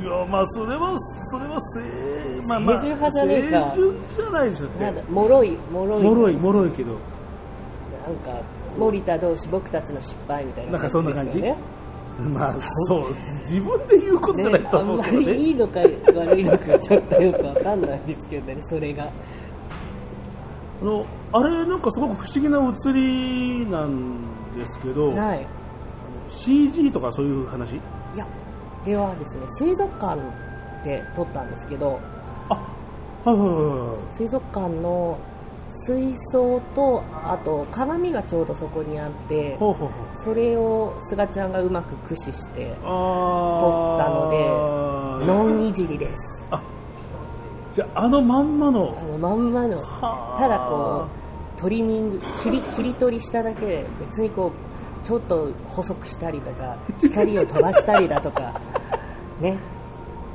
[0.00, 3.58] いや、まあ、それは、それはせい、まあまあ、派じゃねえか。
[3.58, 4.84] 青春じゃないでしょって。
[4.84, 6.02] なんだもろいもろい。
[6.02, 8.42] もろい、もろいけど、なんか
[8.78, 11.42] 森田同士僕たちの失敗みたいななんかそんな感じ？
[12.18, 12.56] まあ
[12.88, 13.14] そう？
[13.42, 15.34] 自分で言うことじゃないとあんま思うけどね。
[15.34, 19.10] りいいのか悪いのかちょっとよくわかんないんですけどねそれが
[20.82, 24.20] あのあれなんかすごく不思議な写りなん
[24.58, 25.46] ですけど、はい。
[26.28, 27.74] CG とかそういう話？
[27.74, 27.80] い
[28.16, 28.30] やこ
[28.86, 30.20] れはですね水族館
[30.82, 32.00] で撮ったんですけど
[32.48, 32.54] あ
[33.24, 33.56] はいはいはい
[33.90, 35.18] はい水族館の
[35.86, 40.18] 水槽とあと鏡がちょうどそこにあってほうほうほう。
[40.18, 46.44] それをすがちゃんがうまく駆使してあ撮ったのでノンいじりです。
[46.50, 46.62] あ
[47.72, 48.96] じゃああのまんまの。
[48.98, 49.80] あのまんまの。
[49.80, 50.40] はあ。
[50.40, 51.06] ただこ
[51.56, 58.60] うトリミング切り切り取りしただけで別にこうちょっと細くしたりとか光を飛ばしたりだとか
[59.40, 59.58] ね。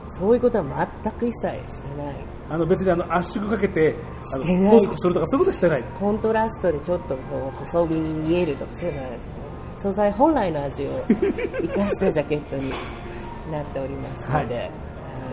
[0.10, 2.16] そういうことは全く一切してない。
[2.50, 3.96] あの別にあの圧縮かけて
[4.34, 4.72] あのしてない。
[4.72, 5.84] コスコするとかそういうことしてない。
[6.00, 9.34] コントラストでちょっとこう細身に見えるとかそういうのはないですね。
[9.80, 12.72] 素材本来の味を生かしたジャケットに
[13.52, 14.72] なっておりますので、 はい。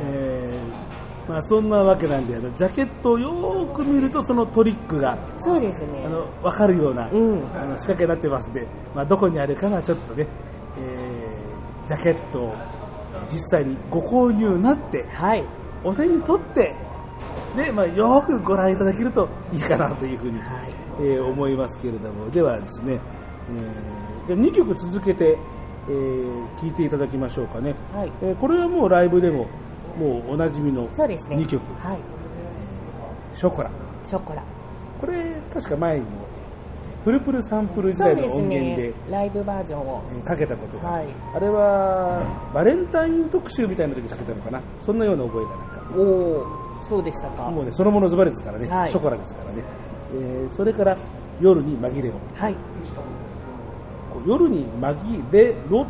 [0.02, 0.93] えー
[1.28, 6.04] まあ、そんなわけなんであのジャケットをよーく見るとそのトリックがそうですね。
[6.04, 7.38] あの分かるような、うん。
[7.56, 10.26] あの仕掛けになってますんで、まあ、どこにあるかはちょっとね、
[10.78, 12.54] えージャケットを
[13.30, 15.44] 実際にご購入になってはい。
[15.82, 16.74] お手に取って
[17.56, 20.72] で、まあ、よーくご覧いただけるといいかなというふうに、はい。
[21.00, 22.30] えー思いますけれども。
[22.30, 23.00] ではですね、
[24.28, 25.38] えー、2曲続けて、
[25.88, 28.12] えー聴いていただきましょうかね、はい。
[28.22, 29.46] えーこれはもうライブでも
[29.98, 31.36] もうおなじみのそうですね。
[31.36, 31.62] 2曲。
[31.78, 31.98] はい
[33.34, 33.70] 「ショコラ。
[34.04, 34.42] ショコラ」
[35.00, 36.06] これ確か前にも
[37.04, 40.02] プルプルサンプル時代の音源でねライブバージョンを。
[40.16, 41.06] えーかけたことが、はい。
[41.34, 42.22] あれは
[42.54, 44.60] バレンタイン特集みたいな時にかけたのかな。
[44.80, 45.82] そんなような覚えがなんか。
[45.96, 46.46] おお
[46.88, 47.50] そうでしたか。
[47.50, 48.90] もうねそのものズバリですからね、はい。
[48.90, 49.62] ショコラですからね、
[50.14, 50.96] えーそれから
[51.40, 52.14] 夜に紛れろ。
[52.34, 52.56] はい。
[54.26, 55.86] 夜に紛れろっ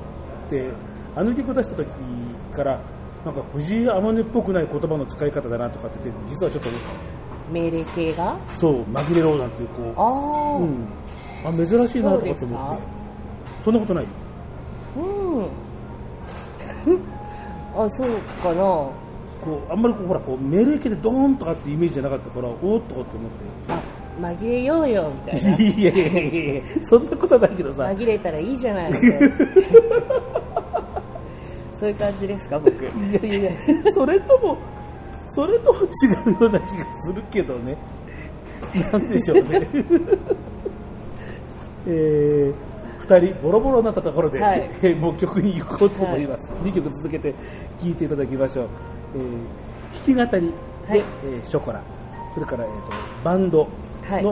[0.50, 0.72] て
[1.14, 1.88] あの曲出した時
[2.52, 2.80] から
[3.24, 6.86] なんか藤井天音っぽくない言葉の使い方だなとかって言って実はちょっと思って。
[7.52, 10.02] 命令系がたそう紛れろなんていうこあ
[10.56, 12.82] あう、うん、あ珍しいなとかって思って。
[13.64, 14.06] そんなことない？
[14.96, 15.44] うん。
[17.84, 18.10] あそう
[18.42, 18.54] かな。
[19.44, 23.72] こうあんまりこうほらこう命令形でドーンとかってイメージじゃなかったからおーっとかって思って。
[23.72, 23.80] あ
[24.38, 25.56] 紛れようよみたいな。
[25.58, 27.84] いやいやいやいやそんなことはないけどさ。
[27.84, 28.92] 紛れたらいいじゃない。
[28.92, 29.28] みたいな
[31.78, 32.84] そういう感じですか僕。
[32.84, 34.56] いやいやいやそれとも
[35.28, 35.86] それとも違
[36.26, 37.76] うような気がするけどね。
[38.92, 39.68] なんでしょうね。
[41.86, 42.54] えー、
[43.06, 44.70] 2人ボロボロになったところで、はい。
[44.82, 47.34] えーもう曲に行こうと思います、2曲続けて
[47.80, 48.68] 聴いていただきましょう、
[49.16, 50.46] えー弾き語り
[50.86, 51.04] で、はい。
[51.24, 51.80] えーショコラ。
[52.34, 53.68] それから、えー、とバンドの、
[54.04, 54.24] はい。
[54.24, 54.28] え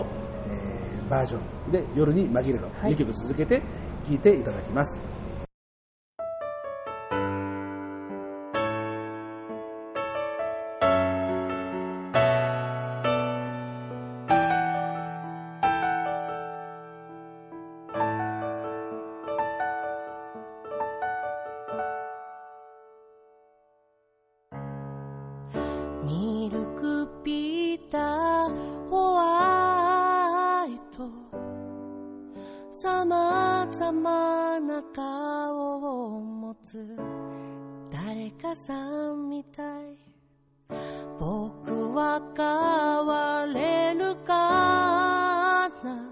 [1.06, 1.38] ーバージョ
[1.68, 2.92] ンで夜に紛れろ、はい。
[2.94, 3.60] 2曲続けて
[4.06, 5.00] 聴いていただきます
[34.94, 36.96] 顔を持つ。
[37.90, 38.74] 誰かさ
[39.12, 39.96] んみたい。
[41.18, 42.46] 僕は変
[43.06, 46.08] われるかな。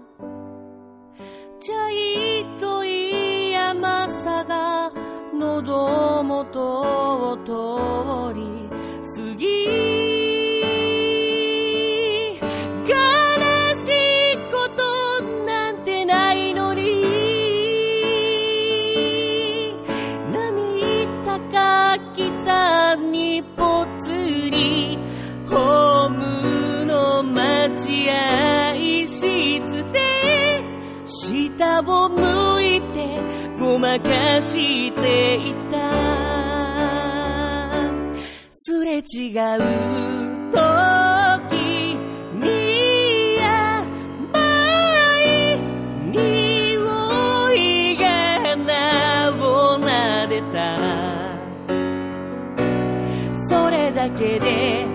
[1.59, 4.91] 茶色い山さが
[5.33, 7.37] 喉元を
[8.33, 8.50] 通り。
[31.81, 33.19] を向いて
[33.59, 35.77] ごまかしていた。
[38.51, 39.03] すれ違う
[40.51, 40.55] 時
[42.35, 44.37] に甘
[45.23, 45.59] い
[46.11, 46.19] 匂
[47.55, 50.57] いが名を撫でた。
[53.49, 54.90] それだけで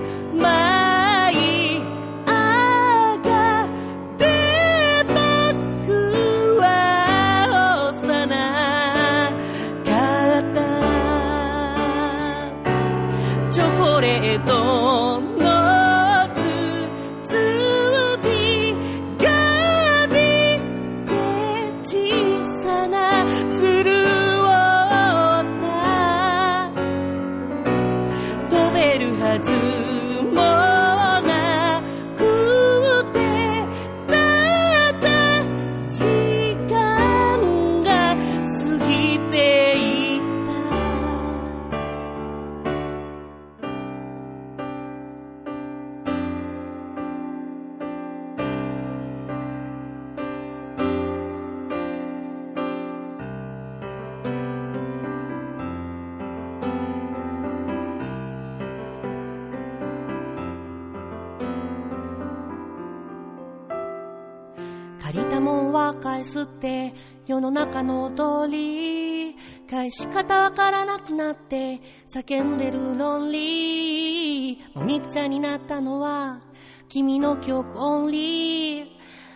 [67.67, 69.35] 中の通り
[69.69, 76.41] 返し方わからなくなって叫んでる論理もみくちゃになったのは
[76.89, 78.87] 君の記憶オンリー。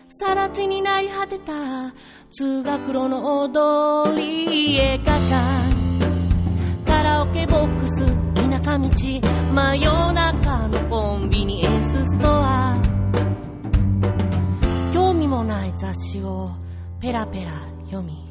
[0.08, 1.94] さら地になり果てた
[2.30, 5.30] 通学路の踊り映画館
[6.86, 10.79] カラオケボックス田舎道真夜中の
[17.00, 17.52] ペラペラ
[17.86, 18.28] 読み。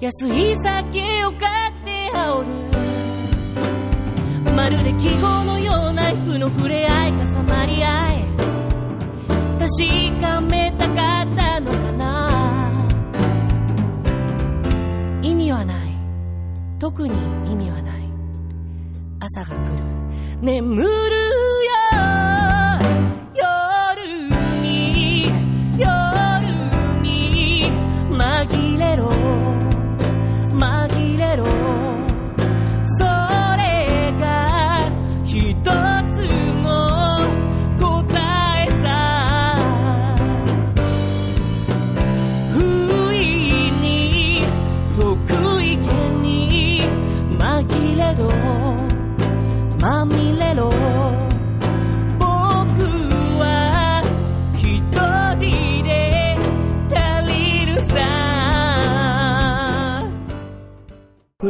[0.00, 2.46] 安い酒を買って煽る。
[4.56, 8.26] まるで記号のような負の触れ合い重なり合え。
[9.60, 9.68] 確
[10.20, 12.72] かめたかったのかな。
[15.22, 15.92] 意味はない。
[16.80, 17.16] 特に
[17.48, 18.10] 意味はない。
[19.20, 19.84] 朝が来る。
[20.42, 21.25] 眠る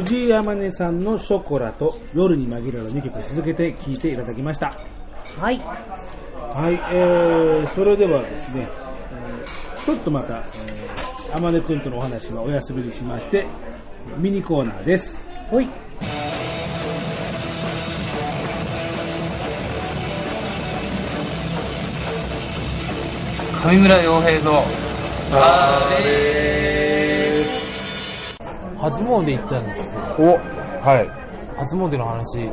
[0.00, 4.70] 藤井山根さんのショコラと夜に紛れろ2曲続けて聴いていただきました。
[5.38, 5.58] はい。
[5.58, 8.86] はい、えー、それではですね、えー
[9.86, 13.46] ちょっとまた、えー、天音くんとのお話はお休みにしまして、
[14.18, 15.32] ミニコーナーです。
[15.48, 15.68] ほい。
[23.64, 24.64] 上村洋平の
[25.30, 26.95] あれ
[28.90, 30.00] 初詣行ったんですよ。
[30.18, 31.08] お、はい。
[31.58, 32.48] 初詣の話、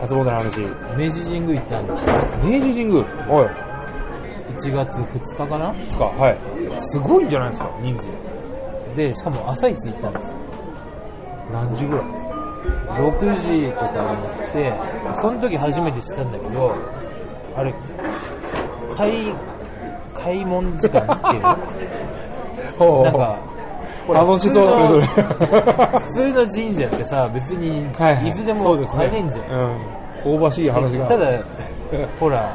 [0.00, 0.60] 初詣の話。
[0.98, 2.14] 明治神宮行ったんですよ。
[2.44, 3.04] 明治神宮？
[3.30, 3.46] おい。
[4.58, 5.72] 1月2日かな？
[5.72, 6.04] ですか。
[6.04, 6.38] はい。
[6.80, 8.08] すごいんじゃないですか、人数。
[8.96, 10.34] で、しかも朝一行ったんですよ。
[11.52, 14.74] 何時ぐらい？6時とかに行って、
[15.14, 16.74] その時初めて知ったんだけど、
[17.56, 17.74] あれ、
[18.94, 19.34] 開、
[20.14, 21.42] 開門時間っていう
[22.78, 23.51] のなんか、
[24.08, 25.06] 楽しそうそれ。
[25.06, 29.44] 普通の神社ってさ、別に、はいはいいつでも入れんじゃん。
[30.24, 30.36] うん。
[30.38, 31.06] 香ばしい話が。
[31.06, 31.44] ただ、
[32.18, 32.54] ほら、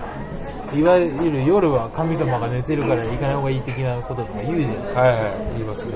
[0.73, 4.95] いわゆる夜は神様が寝てるから行かない方がいい的なこととか言うじゃん。
[4.95, 5.93] はいはい、言いますね。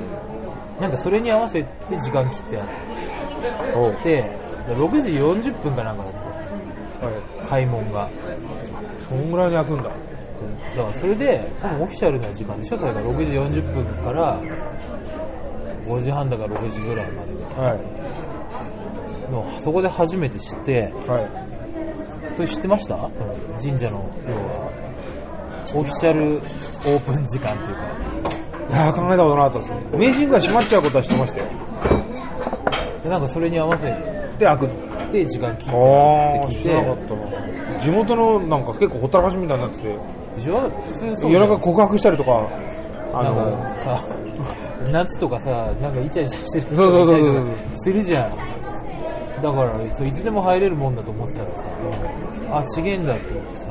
[0.79, 1.67] なんかそれに合わせて
[1.99, 2.67] 時間切ってあっ
[4.03, 4.37] て、
[4.69, 6.13] 6時40分かなんかだっ
[7.03, 7.41] はい。
[7.41, 8.07] た、開門が。
[9.09, 9.83] そんぐらいに開くんだ。
[9.83, 9.89] だ
[10.83, 12.77] からそれで、多分オフィシャルな時間でしょ？
[12.77, 14.39] だから6時40分から
[15.85, 17.79] 5時半だから6時ぐらいまではい。
[19.31, 21.29] の、そこで初めて知って、はい。
[22.35, 22.95] それ知ってました？
[22.97, 23.09] その
[23.61, 24.71] 神社の、要は、
[25.75, 27.81] オフィシャルオープン時間っていうか、
[28.69, 29.75] いやー考えたことなかったですね。
[29.93, 31.45] 明治神宮が閉まっちゃうことは知ってましたよ。
[33.03, 34.91] でなんかそれに合わせで、開くの。
[35.11, 37.15] て時間切って聞い知らなかて、った
[37.73, 37.79] な。
[37.81, 39.97] 地元のなんか結構ほったらかしみたいになってて、
[40.37, 40.69] でしょ？
[40.69, 42.47] 普通そう夜中告白したりとか、
[43.13, 43.57] あの、
[44.91, 47.45] 夏とかさ、なんかイチャイチャしてるそうそうそうそう
[47.83, 48.31] するじゃん。
[49.41, 53.65] だから、そういつでも入れるもんだと思ってたらさ、あ、ちげえんだって思ってさ、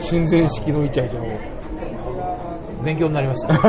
[0.00, 1.58] 親善式のイチャイチャを。
[2.84, 3.52] 勉強になりました。
[3.54, 3.60] ね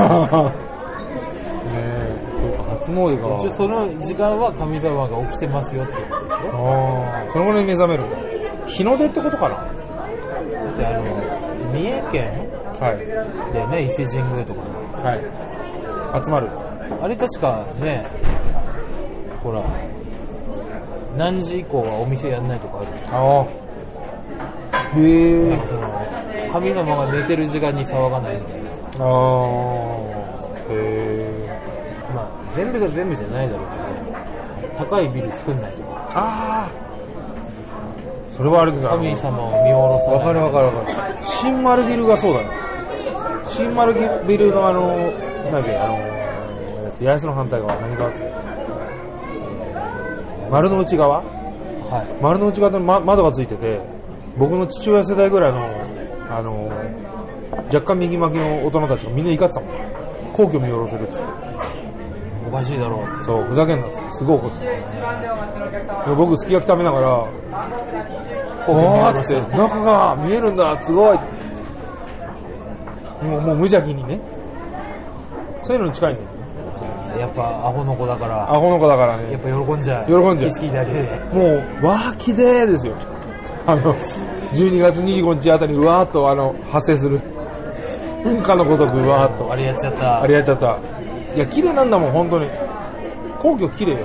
[1.76, 3.52] え、そうか、初詣一応か。
[3.52, 8.04] その時間は神様が起きてますよってことでしょああ、その頃に目覚める。
[8.68, 9.66] 日の出ってことかな
[10.78, 11.04] で、あの、
[11.74, 13.54] 三重県はい。
[13.54, 15.20] でね、伊勢神宮とかのはい。
[16.14, 16.48] 集まる。
[17.02, 18.06] あれ確かね、
[19.44, 19.64] ほら、
[21.18, 23.70] 何時以降はお店やんないとかあるじああ。
[24.98, 25.68] へえ。
[25.68, 28.70] その、神様が寝てる時間に騒がないみたいな。
[29.00, 29.10] ああ。
[30.70, 31.50] へえ。
[32.16, 33.68] まあ、全部が全部じゃないだろう
[34.62, 35.90] けど、高いビル作んないとか。
[36.14, 36.72] ああ。
[38.36, 40.14] それはあれです神様を見下ろさない。
[40.20, 41.18] わかるわかるわかる。
[41.24, 42.52] 新丸ビルがそうだよ。
[43.48, 43.94] 新丸
[44.26, 45.12] ビルのあの、
[45.52, 48.12] なんあの、えっと八重洲の反対側、何側
[50.52, 51.18] 丸の内側？
[51.18, 51.24] は
[52.04, 52.24] い。
[52.24, 53.82] 丸の内側の、ま、窓がついてて、
[54.38, 55.60] 僕の父親世代ぐらいの、
[56.30, 56.70] あの、
[57.74, 59.70] 若干右巻きの大人たちがみんな怒ってたもん。
[60.34, 61.24] 皇居見下ろせるっつって。
[62.48, 63.24] おかしいだろう。
[63.24, 66.10] そう、ふざけんなっつって、すごい怒ってた。
[66.10, 67.28] で僕、すき焼き食べながら、
[68.68, 71.18] おーっ、て中が見えるんだ、すごい。
[73.24, 74.20] もう、もう無邪気にね。
[75.70, 77.20] そういうのに近いんだよ。
[77.20, 79.34] やっぱアホの子だから、アホの子だからね。
[79.34, 80.06] やっぱ喜んじゃう。
[80.08, 81.20] 喜んじゃう景色だけで。
[81.32, 81.44] も
[81.84, 82.96] う、わー、きれいですよ。
[83.68, 83.94] あの、
[84.54, 87.22] 12月25日あたり、うわーっと、あの、発生する。
[88.24, 89.52] 噴火のごとく、うわーっと。
[89.52, 90.24] あれやっちゃった。
[90.24, 90.80] あれやっちゃった。
[91.36, 92.50] いや、綺麗なんだもん、本当に。
[93.38, 94.00] 皇居綺麗よ。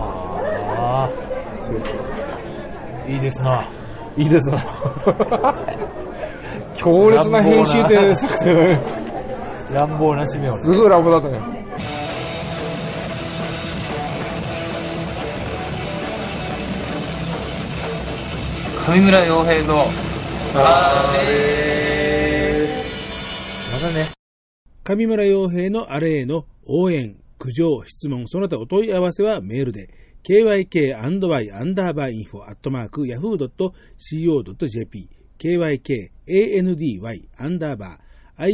[0.00, 3.64] あーいいですな。
[4.16, 4.58] いいですな。
[6.74, 9.05] 強烈な編集点作戦。
[9.72, 10.62] 乱暴な締めをね。
[10.62, 11.40] すごい乱暴だったね。
[18.86, 19.90] 上村洋平の
[20.54, 22.68] あれ
[23.72, 24.12] またね。
[24.84, 29.90] 上村洋平のあれへの応援、苦情、質問、その他お問い合わせはメールで、
[30.22, 30.68] kyk-y
[38.38, 38.46] ア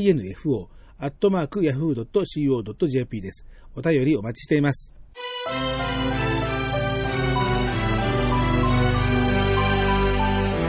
[1.05, 3.45] アットマーク yahoo.co.jp です。
[3.75, 4.95] お便りお待ちしています。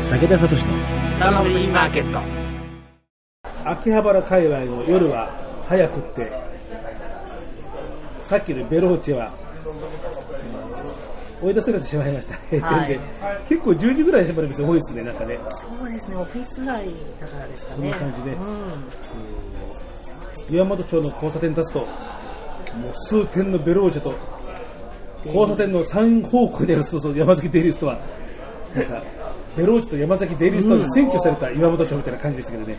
[0.10, 2.20] 武田聡の頼みマーケット。
[3.64, 5.32] 秋葉原界隈の夜は
[5.68, 6.32] 早くって、
[8.24, 9.32] さっきのベローチェは、
[9.62, 11.14] えー
[11.44, 12.38] 追い出されてしまいました。
[12.50, 13.00] 閉店で
[13.50, 15.38] 結構10時ぐらいに閉まる店多いですね、なんかね。
[15.60, 16.88] そうですね、オフィス街
[17.20, 17.82] だからですかね。
[17.82, 19.83] こんな感じでうん
[20.50, 24.14] 岩本町の交差点に立つと、もう数点のベローチェと、
[25.26, 27.98] 交差点の3方向にあるそうそう山崎デイリーストア、
[28.76, 29.04] なんか、
[29.56, 32.78] ベローチェと山崎デイリーストアに占拠された岩本町みたいな感じですけどね。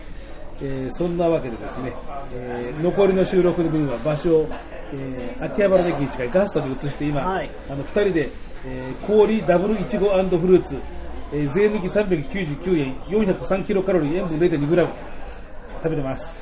[0.63, 1.93] えーそんなわけでですね、
[2.33, 4.49] えー残りの収録の分は場所を、
[4.93, 7.51] えー秋葉原駅に近いガストに移して今、はい。
[7.69, 8.29] あの2人で、
[8.67, 10.77] えー氷ダブルいちごフルーツ、
[11.33, 14.89] えー税抜き399円403キロカロリー塩分 0.2g
[15.83, 16.39] 食べてます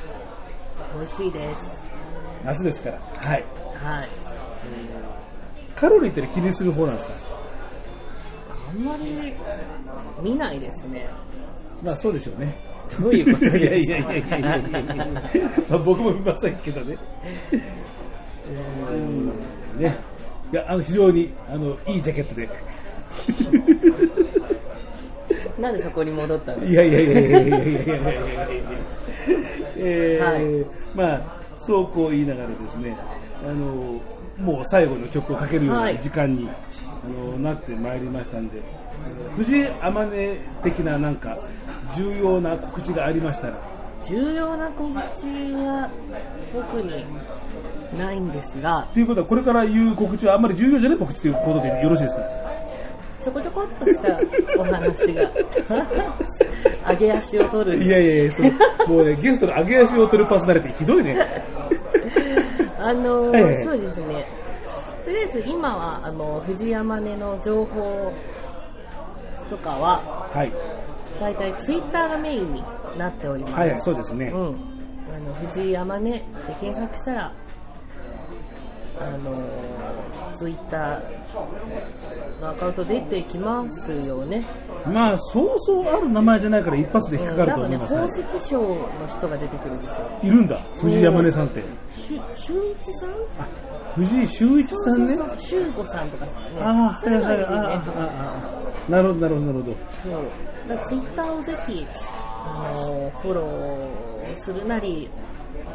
[0.99, 1.73] 美味しいです。
[2.45, 2.99] 夏ですから。
[2.99, 3.45] はい。
[3.75, 4.09] はい。
[5.75, 7.15] カロリーって気にする方なんですか？
[8.71, 9.35] あんまり
[10.23, 11.09] 見ないですね。
[11.83, 12.57] まあそうでしょうね。
[13.01, 15.07] どういうこといやいやいやいやいやいや
[15.69, 16.97] まあ僕も見ませんけどね。
[18.91, 19.27] うん。
[19.79, 19.97] ね。
[20.53, 22.49] いやあの非常にあのいいジャケットで
[25.59, 27.95] なんでそこに戻ったのいやいやいやいやいやいやいやいやいやいや。
[29.77, 30.67] えーはい。
[30.95, 31.21] まあ
[31.59, 32.97] そうこう言いながらですね
[33.45, 34.01] あの
[34.39, 35.99] もう最後の曲をかけるようはない。
[36.01, 40.11] 時間に、あのなってまいりましたんで、えー藤井天音
[40.63, 41.37] 的ななんか
[41.97, 43.55] 重要な告知がありましたら。
[44.05, 45.89] 重要な告知は
[46.53, 47.05] 特に
[47.99, 52.23] ないんですが、ということはこれから言う告知はあんまり重要じゃない告知ということでよろしいですか？
[53.23, 54.19] ちょこちょこっとした
[54.59, 55.31] お話が、
[56.91, 57.83] 上げ足を取る。
[57.83, 58.51] いやいやいやその
[58.89, 61.45] もうねゲストの上げ足を取るパーソナリティひどいね
[62.79, 64.27] あのーはいはいそうですね。
[65.05, 68.13] とりあえず今は、あの、藤山根の情報
[69.51, 70.53] とかは、はい
[71.21, 72.65] だいたいツイッターがメインに
[72.99, 73.55] なっております。
[73.55, 74.41] はいはいそうですね、うん。
[74.41, 74.49] あ
[75.19, 76.25] の、藤井山根で
[76.61, 77.33] 検索したら、
[79.01, 84.45] あのー、ツイッターのアカウント出てきますよね。
[84.87, 90.21] まあそうそうある名前じゃないから一発で引っかかると思います、宝石商の人が出てくるんですよ。
[90.23, 90.57] いるんだ。
[90.81, 91.63] 藤井山根さんって。
[91.95, 93.11] しゅ修一さん？
[93.39, 93.49] あ
[93.95, 95.15] 藤井修一さんね。
[95.17, 96.33] そうそうそう、修吾さんとかね。
[96.61, 97.83] ああはいはいあああ
[98.89, 99.77] あなるほどなるほどなるほど。
[100.03, 100.69] そう。
[100.69, 101.87] だからツイッターをぜひ、
[102.45, 105.09] あのフォローするなり、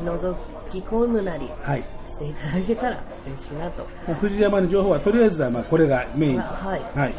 [0.01, 0.35] 覗
[0.69, 1.83] き込むなりはい。
[2.07, 3.83] していただけたら嬉しいなと。
[4.07, 6.41] まあ藤山の情報はとりあえずはまあこれがメインと。
[6.41, 6.81] はい。
[6.97, 7.13] はい。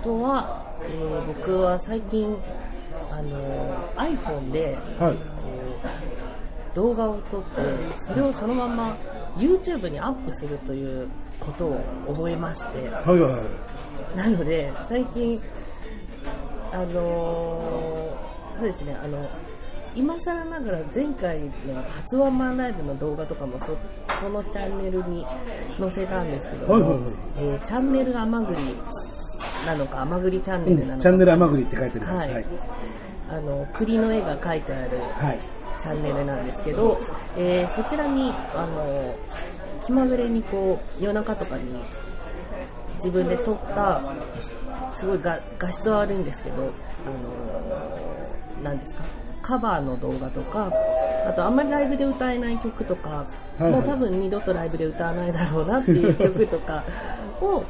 [0.02, 2.36] とは、えー僕は最近、
[3.10, 5.16] あの iPhone ではい。
[6.74, 7.46] 動画を撮って、
[8.00, 8.96] それをそのまま
[9.36, 11.08] YouTube にアップするという
[11.40, 13.38] ことを覚えまして、はいはいは
[14.14, 14.16] い。
[14.16, 15.40] なので、最近、
[16.72, 18.26] あのー
[18.58, 19.18] そうですね、あの、
[19.96, 21.50] 今更ながら前回の
[22.02, 23.76] 初ワンマンライブの動画とかもそ
[24.20, 25.24] そのチャンネルに
[25.78, 28.58] 載せたんですけども、はいはいはいえーチャンネル甘栗
[29.66, 31.02] なのか、甘栗チャンネルなのか。
[31.02, 32.24] チャンネル甘栗って書いてあります。
[32.26, 32.46] はいはい。
[33.30, 35.40] あの、栗の絵が描いてあるはい。
[35.80, 37.00] チャンネルなんですけど、
[37.36, 39.14] えーそちらに、あの、
[39.84, 41.62] 気まぐれにこう、夜中とかに
[42.96, 44.00] 自分で撮った、
[44.96, 46.70] すごい画画質は悪いんですけど、あの、
[48.62, 49.02] 何ですか、
[49.46, 50.72] カバーの動画とか、
[51.28, 53.26] あとあんまりライブで歌えない曲とか、は
[53.60, 53.72] いはい。
[53.72, 56.82] もう多分二度とライブで歌わないだろうなっていう曲とか
[57.40, 57.62] を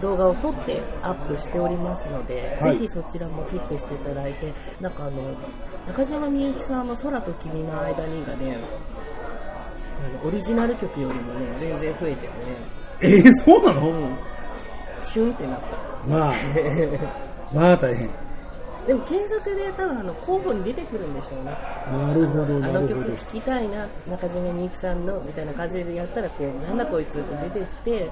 [0.00, 2.78] 動画を撮ってアップしておりますので、はい。
[2.78, 4.50] ぜひそちらもチェックしていただいて、
[4.80, 5.12] なんかあの、
[5.86, 8.56] 中島みゆきさんの空と君の間にがね、
[10.24, 12.32] オリジナル曲よりもね、全然増えててね、
[13.02, 13.90] えー、そうなの？
[13.90, 14.16] うん、
[15.02, 16.08] シュンってなった。
[16.08, 16.34] まあ、
[17.54, 18.23] まあ大変。
[18.86, 21.56] でも検索で多分あの候補に出てくるんでしょうね。
[21.90, 23.04] なるほど、あの曲。
[23.12, 28.10] 聴きたいな、中島みゆきさんのみたいな感じでやったら、こう、なんだこいつって出てきて、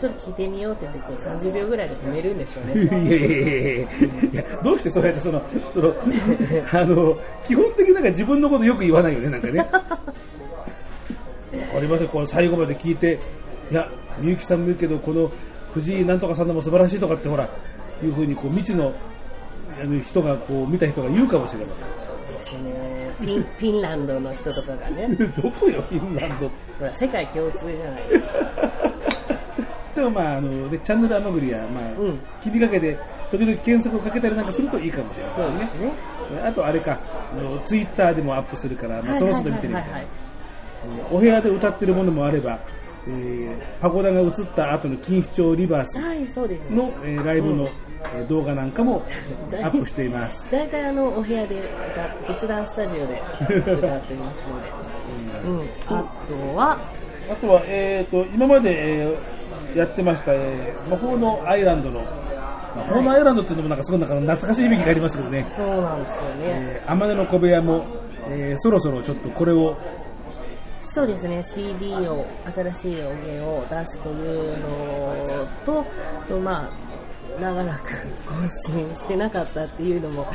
[0.00, 3.08] ちょっと聴いてみようって言って、こう30秒ぐらいで止めるんでしょういやね。
[3.08, 3.88] いやいやいや
[4.32, 5.42] いや、どうしてそうやってその、
[5.72, 5.94] その、
[6.72, 7.16] あの、
[7.46, 9.66] 基本的になんか自分のことよく言わないよね、なんかね。
[11.74, 13.18] ありません、この最後まで聞いて、
[13.70, 15.30] いや、みゆきさんも言うけど、この
[15.72, 17.48] 藤井なんとかさんのも素晴らしいとかってほら、
[18.02, 18.92] いうふうにこう未知の
[19.80, 23.10] あの人がこう見た人が言うかもしれまですね。
[23.18, 25.32] フィン、フィンランドの人とかがね、せん。
[25.42, 26.48] どこよ、フィンランド。
[26.78, 28.90] ほら、世界共通じゃないですか。
[29.94, 32.96] でもまあ、あの、ね、チャンネル甘栗は、まあ、うん気にかけて、
[33.30, 35.92] 時々検索をかけたりなんかするといいかもしれないそうですね。
[36.44, 36.98] あとあれか、
[37.32, 39.84] あのツイッターでもアップするから、まあ、そのはいはい都度見てみた。
[41.10, 42.58] お部屋で歌ってるものもあれば、
[43.06, 46.28] えーパゴダが映った後の錦糸町リバースはい、ね。
[46.70, 47.68] の、えーライブの、
[48.28, 49.02] 動画なんかも
[49.62, 50.50] アップしています。
[50.50, 51.56] 大体あの、お部屋で
[52.26, 54.90] 歌、仏壇スタジオで歌ってますので。
[55.44, 55.68] うん。
[55.86, 56.80] あとは、
[57.30, 59.40] あとは、えー、と今まで、えー
[59.74, 66.34] やってました、えー魔法のアイランドの、魔法のアイランドっていうのもなんかすごいなんか懐かしい響きがありますけどね、そうなんですよね。
[66.40, 67.86] えー、天音の小部屋も、
[68.28, 69.76] えーそろそろちょっとこれを、
[70.92, 75.86] そうですね、CD を、新しい音源を出すというのと、
[76.28, 76.68] とまあ、
[77.38, 77.90] 長らく
[78.26, 78.34] 更
[78.72, 80.26] 新してなかったっていうのも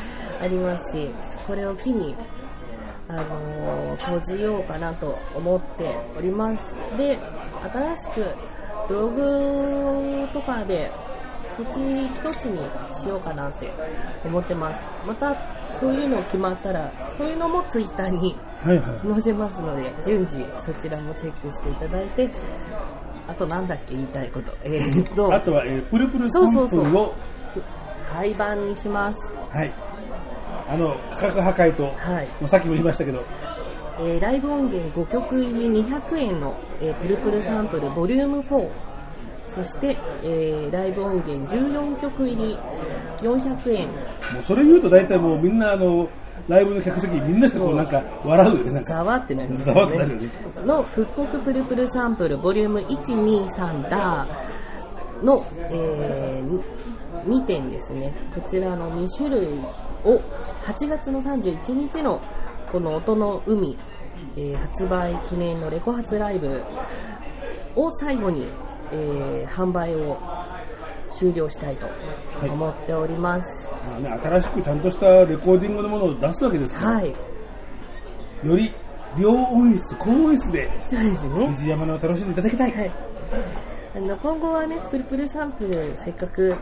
[0.41, 1.09] ありますし、
[1.47, 2.15] これを機に、
[3.07, 6.75] あのー閉じようかなと思っております。
[6.97, 7.17] で、
[7.73, 8.25] 新しく
[8.87, 10.91] ブログとかで、
[11.55, 12.59] そっち一つに
[12.99, 13.71] しようかなって
[14.25, 14.83] 思ってます。
[15.07, 15.35] また、
[15.79, 18.35] そういうの決まったら、そういうのもツイッターに
[19.07, 22.29] 載せますので、順次そちらもチェックしていただいて、
[23.27, 24.51] あとなんだっけ言いたいこと。
[24.63, 27.13] えー、っと、あとは、えープルプルサンプルを、
[28.13, 29.33] 廃盤にします。
[29.51, 29.73] はい、
[30.69, 32.27] あの価格破壊と、はい。
[32.39, 33.23] もうさっきも言いましたけど、
[33.99, 38.69] えーライブ音源5曲入り200円の、えープルプルサンプルボリューム4。
[39.55, 42.57] そして、えーライブ音源14曲入り
[43.21, 43.87] 400円。
[43.87, 43.93] も
[44.39, 46.07] うそれ言うと大体もうみんなあの、
[46.47, 48.93] ライブの客席みんなしてこうなんか笑うよね、なんか。
[48.93, 50.29] ざわってなりますざわってなるよね。
[50.65, 56.43] の復刻プルプルサンプルボリューム123ダーの、え
[57.25, 58.13] 2点ですね。
[58.33, 59.47] こちらの2種類
[60.03, 60.21] を
[60.63, 62.21] 8月の31日の
[62.71, 63.77] この音の海、
[64.37, 66.61] えー発売記念のレコ発ライブ
[67.75, 68.45] を最後に、
[68.91, 70.17] えー販売を
[71.17, 71.87] 終了したいと
[72.47, 73.69] 思っております。
[73.89, 77.15] まあね、新しくちゃんとしたレコーディングのものを出すわけですから、はい。
[78.43, 78.73] より
[79.17, 81.47] 両音質、高音質でそうですね。
[81.47, 82.71] 藤山のを楽しんでいただきたい。
[82.71, 82.91] はい。
[83.95, 86.55] あの、今後はね、プルプルサンプル、せっかく、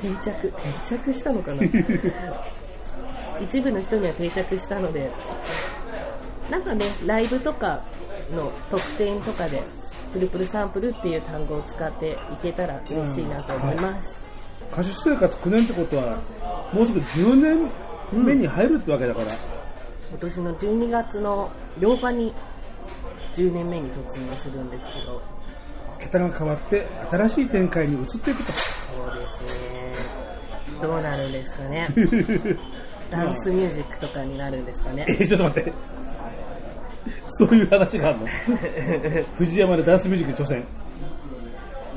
[0.00, 1.62] 定着、定着したのかな
[3.40, 5.10] 一部の人には定着したので、
[6.50, 7.82] なんかね、ライブとか
[8.34, 9.62] の特典とかで、
[10.12, 14.16] プルプルサンプルっていう単語を使っていけたら嬉しいなと思います。
[14.72, 16.18] 歌手生活9年ってことは、
[16.72, 17.70] もうすぐ10年
[18.12, 19.26] 目に入るってわけだから、
[20.10, 22.34] 今年の12月の8日に
[23.36, 25.22] 10年目に突入するんですけど、
[25.98, 28.52] 桁が変わって新しい展開に移っていくと。
[28.52, 30.80] そうですね。
[30.80, 31.88] どうなるんですかね。
[33.10, 35.12] ダンスミュージックとかになるんですかねえ。
[35.12, 35.72] ーちょっと待って。
[37.28, 38.26] そういう話があるの？
[39.38, 40.62] 藤山でダンスミュージックに挑戦。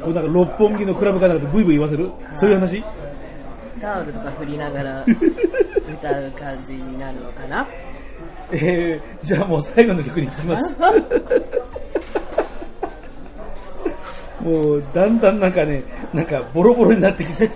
[0.02, 2.10] これなんか六本木のクラブかなんかでブイブイ言わせる？
[2.36, 2.84] そういう話？
[3.82, 7.68] タオルとか振りながら歌う感じになるのかな？
[8.52, 10.76] えー、じゃあもう最後の曲に行きます。
[14.42, 15.82] もうだんだんなんかね、
[16.14, 17.50] なんかボロボロになってきて、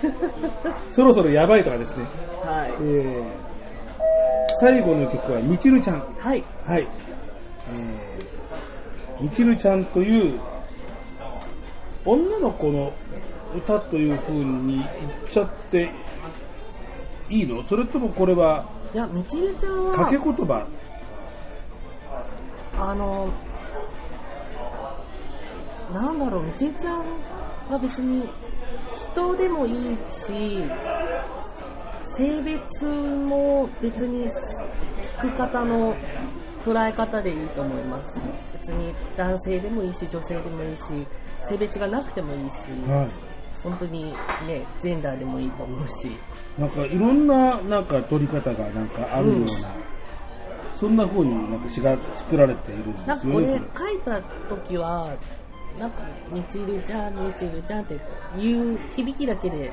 [0.90, 2.04] そろそろやばいとかですね。
[2.44, 3.22] はいえ。
[3.22, 3.22] ー、
[4.60, 6.02] 最後の曲はみちるちゃん。
[6.18, 6.42] はい。
[6.66, 6.86] はい。
[7.72, 10.40] えー、みちるちゃんという
[12.04, 12.92] 女の子の
[13.56, 14.86] 歌という風に言っ
[15.30, 15.90] ちゃって
[17.30, 17.62] いいの？
[17.64, 18.64] それともこれは
[18.94, 20.66] いやみちるちゃんは掛け言葉？
[22.80, 23.30] あの
[25.92, 27.04] なんだろうみちるちゃん
[27.70, 28.24] は別に
[29.12, 30.62] 人でもいいし
[32.16, 34.28] 性別も別に
[35.20, 35.94] 聞く方の
[36.64, 38.20] 捉え方でいいと思います。
[38.52, 40.82] 別に男性でもいいし女性でもいいし
[41.48, 42.54] 性別がなくてもいいし、
[42.90, 43.08] はい。
[43.62, 44.12] 本当に
[44.46, 46.10] ねジェンダーでもいいと思うし。
[46.58, 49.46] なんかいろんななんか取り方がなんかあるような、
[50.80, 53.46] そんな風になんか詩が作られているんですなんかこれ。
[53.46, 55.16] 書いた時は
[55.78, 56.02] なんか
[56.32, 57.94] みちるちゃんみちるちゃんって
[58.36, 59.72] いう響きだけで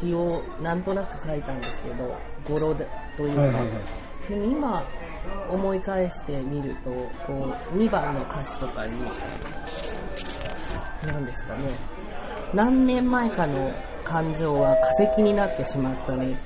[0.00, 2.16] 詩をなんとなく書いたんですけど
[2.48, 3.70] 語呂でというか、はいはいはい。
[4.28, 4.84] でも今
[5.50, 6.90] 思い返してみると
[7.26, 8.92] こう2番の歌詞とかに
[11.06, 11.70] 何ですかね。
[12.52, 13.72] 何年前かの
[14.04, 16.36] 感情は化石になってしまったね。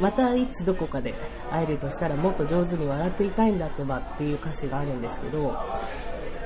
[0.00, 1.14] またいつどこかで
[1.50, 5.56] 会えるとしたらもっと上手に笑っていたいんだってばっていう歌詞があるんですけど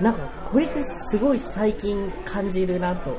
[0.00, 0.20] なんか
[0.50, 3.18] これってすごい最近感じるなと。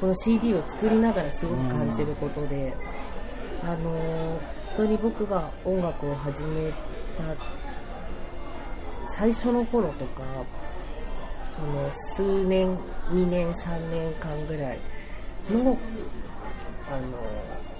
[0.00, 2.74] この CD を作りながらすごく感じることで、
[3.62, 6.76] あのー当に僕が音楽を始めた
[9.16, 10.22] 最初の頃とか
[11.50, 12.76] その数年
[13.10, 14.78] 2年3年間ぐらい
[15.50, 15.78] の
[16.88, 17.18] あの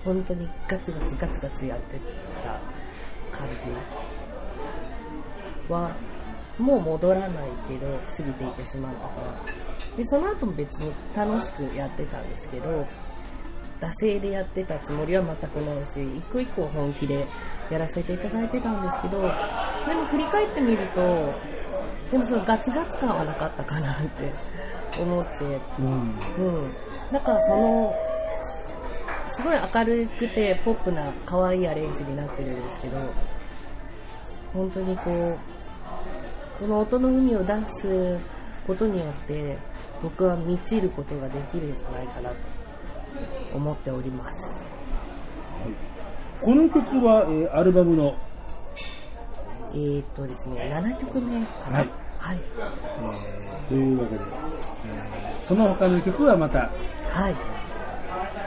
[0.05, 1.99] 本当にガツガツガツガツやって
[2.43, 2.61] た
[3.37, 3.55] 感じ。
[5.73, 5.91] は
[6.59, 7.31] もう戻らない
[7.69, 9.97] けど過ぎていってしまったから。
[9.97, 12.87] でその後も別に楽しくやってたんですけど
[13.81, 17.27] 惰性でやってたつもりは全くないし一個一個本気で
[17.71, 21.35] やらせていただいてたんですけどでも振り返ってみると
[22.11, 24.33] でもそのガツガツ感はなかったかなって
[25.01, 25.45] 思って。
[25.79, 25.87] うん。
[26.39, 26.73] うん、
[27.13, 27.95] だからその
[29.37, 32.99] すごい明るくてポップな可愛いアレンジになってるんですけど
[34.55, 35.39] 本当にこ
[36.59, 37.53] うこの音の海を出
[37.83, 38.19] す
[38.67, 39.59] ことによって
[40.03, 42.37] 僕は満ちることができるんじゃないかなと
[43.55, 44.67] 思っております。
[46.43, 48.15] この曲は、えーアルバムの、
[49.73, 51.79] えー、っとですね7曲目かな。
[51.79, 51.91] はい。
[52.19, 56.59] はい、えーというわけで、えーその他の曲はまた、
[57.09, 57.35] はい、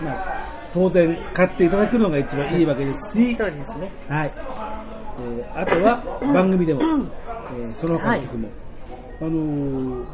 [0.04, 0.42] まあ、
[0.74, 3.92] 当然買っていただくのが一番いいわけですし、そうですね。
[4.08, 4.32] はい。
[5.22, 8.50] えーあとは番組でも、えーその他の曲も、
[9.22, 10.06] あのー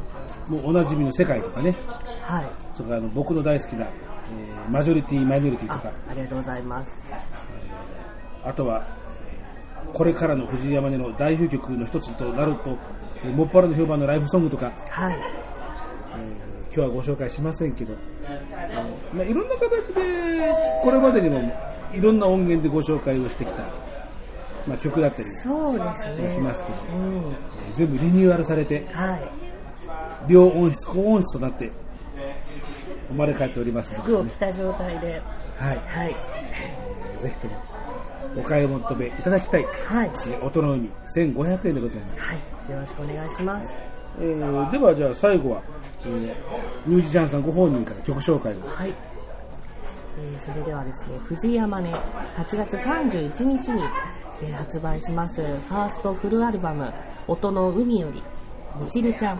[0.48, 1.76] もうおなじみの世界とかね、
[2.22, 2.46] はい。
[2.78, 3.88] それからあの僕の大好きな、
[4.32, 6.92] えーマジョリティ、マイノリティとあか、ありがとうございます。
[8.44, 8.84] あとは、
[9.94, 12.78] これからの藤山根の代表曲の一つとなると、
[13.24, 15.16] えーもっぱらの評判のライブソングとか、はい。
[15.16, 20.54] えー今日はご紹介しませんけど、えーまあ、いろんな形で、
[20.84, 21.40] これまでにも
[21.94, 23.64] いろんな音源でご紹介をしてきた、
[24.68, 25.80] まあ、曲だったりそうで
[26.18, 26.32] すね。
[26.34, 27.16] しますけど、うん。
[27.16, 29.30] えー全部リニューアルされて、はい。
[30.28, 31.72] 両音質、高音質となって、
[33.08, 35.22] 生まれ変わっておりますので、服を着た状態で、
[35.58, 36.16] はい、はい、
[36.54, 37.54] えーぜひとも
[38.38, 42.22] お買い求めいただきたい、はい、えー音の海1500円でございます。
[42.22, 43.70] はい、よろしくお願いします。
[44.20, 45.62] えーではじゃあ最後は、
[46.06, 46.36] えー
[46.86, 48.60] ミュージシャンさんご本人から曲紹介を。
[48.68, 48.90] はい。
[48.90, 53.84] えーそれではですね、藤山根8月31日に、
[54.42, 56.94] えー発売します、ファーストフルアルバム、
[57.28, 58.22] 音の海より、
[58.80, 59.40] みちるちゃん。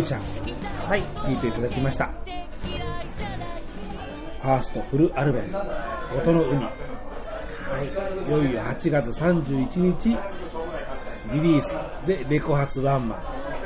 [0.00, 0.20] ちゃん、
[0.88, 1.02] はい。
[1.02, 2.06] 聴いていただきました。
[2.06, 5.48] ファーストフルアルバム、
[6.18, 6.62] 音の海。
[6.62, 6.70] は
[7.82, 7.88] い。
[8.28, 10.16] いよいよ8月31日、
[11.32, 11.76] リリース
[12.06, 13.18] でレコ発ワンマン。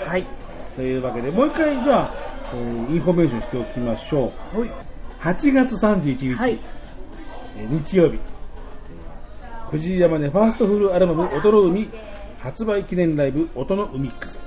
[0.08, 0.26] はい。
[0.74, 2.14] というわけで、もう一回、じゃあ、
[2.54, 4.60] えーインフォメーションしておきましょう。
[4.60, 4.70] はい。
[5.20, 6.60] 8月31日、はい。
[7.56, 8.18] えー日曜日、
[9.70, 11.88] 藤井周ファーストフルアルバム音の海
[12.38, 14.38] 発売記念ライブ音の海ックス。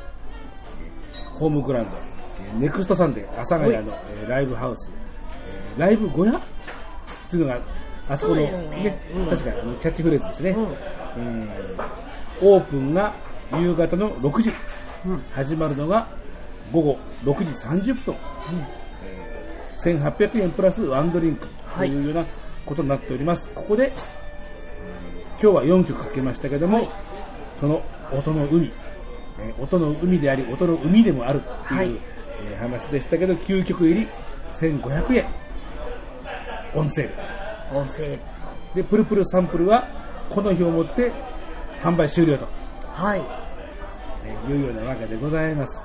[1.39, 1.97] ホームグラウンド、
[2.43, 3.79] えーネクストサンデー、阿佐ヶ谷の、
[4.21, 4.91] えーライブハウス、
[5.47, 6.37] えーライブ小屋？
[6.37, 6.41] っ
[7.29, 7.61] ていうのが、
[8.09, 8.99] あそこの、ね。
[9.15, 9.25] うん。
[9.27, 10.49] 確かにキャッチフレーズですね。
[10.51, 10.67] うん。
[11.17, 11.99] えー
[12.41, 13.13] オープンが
[13.59, 14.51] 夕方の6時、
[15.33, 16.07] 始まるのが
[16.71, 18.15] 午後6時30分、
[19.03, 21.47] えー1800円プラスワンドリンク。
[21.77, 22.25] というような
[22.65, 23.49] ことになっております。
[23.49, 23.93] ここで、
[25.41, 26.89] 今日は4曲かけましたけども、
[27.59, 27.81] その
[28.11, 28.71] 音の海、
[29.39, 31.91] えー音の海であり、音の海でもあるっていう、はい
[32.51, 34.07] えー話でしたけど、9曲入り
[34.53, 35.25] 1500円。
[36.75, 37.07] オンセー
[37.73, 37.77] ル。
[37.77, 38.17] 音声。
[38.75, 39.87] で、プルプルサンプルは、
[40.29, 41.11] この日をもって
[41.81, 42.47] 販売終了と、
[42.85, 43.21] はい。
[44.25, 45.83] えーいうようなわけでございます。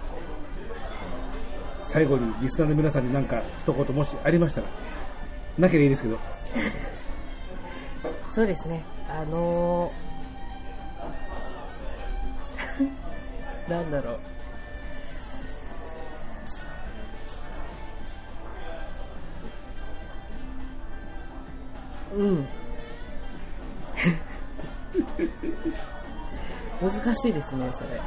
[1.82, 4.66] 最後にリスナーの皆さんに何か一言もしありましたら、
[5.59, 6.18] なければいいですけど、
[8.34, 8.84] そうですね。
[9.09, 10.13] あのー、
[13.68, 14.18] なんだろう。
[22.16, 22.46] うん。
[26.80, 28.00] 難しいですね、それ。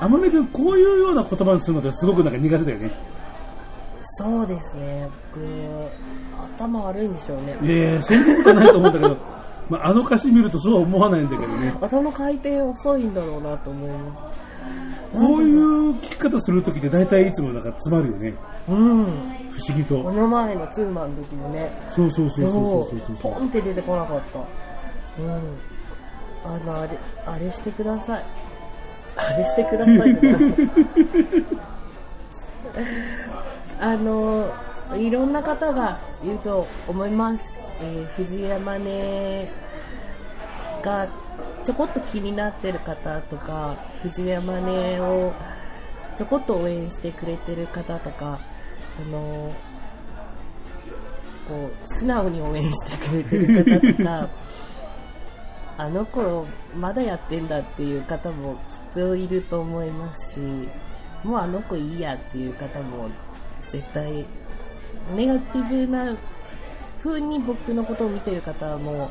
[0.00, 2.90] 天音君、こういうような言葉にするのってすごくなんか苦手だよね。
[4.18, 5.46] そうですね、僕、
[6.56, 7.56] 頭悪いんでしょうね。
[7.62, 9.16] いやいや、そんなことはないと思うんだけど、
[9.70, 11.74] まあ、あの歌詞見るとそうは思わないんだけどね。
[11.80, 14.22] 頭回転遅いんだろうなと思います。
[15.12, 18.34] こういう聞き方するときって大体いつもなんか詰まるよね。
[18.68, 19.04] うん。
[19.50, 20.02] 不思議と。
[20.02, 24.38] この前のツーマンの時もね、そうそうそうそうそうそうそうポンって出てこなかった。
[25.22, 25.40] うん。
[26.44, 28.24] あの、あれ、あれしてください。
[29.16, 30.42] あれしてくださいじゃない。
[33.80, 34.46] あの、
[34.96, 37.59] いろんな方がいると思います。
[37.82, 39.50] えー藤山根
[40.82, 41.08] が
[41.64, 45.32] ちょこっと気になってる方とか、藤山根を
[46.16, 48.38] ちょこっと応援してくれてる方とか、
[48.98, 49.54] あの、
[51.48, 54.28] こう、素直に応援してくれてる方とか、
[55.76, 58.58] あの頃まだやってんだっていう方もきっ
[58.92, 60.68] といると思いますし、
[61.24, 63.08] もうあの子いいやっていう方も
[63.70, 64.26] 絶対、
[65.14, 66.14] ネガティブな
[67.02, 69.10] 風に僕のことを見てる方も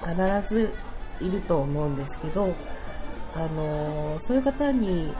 [0.00, 0.72] 必ず
[1.20, 2.54] いると思うんですけど、
[3.34, 5.12] あのそういう方に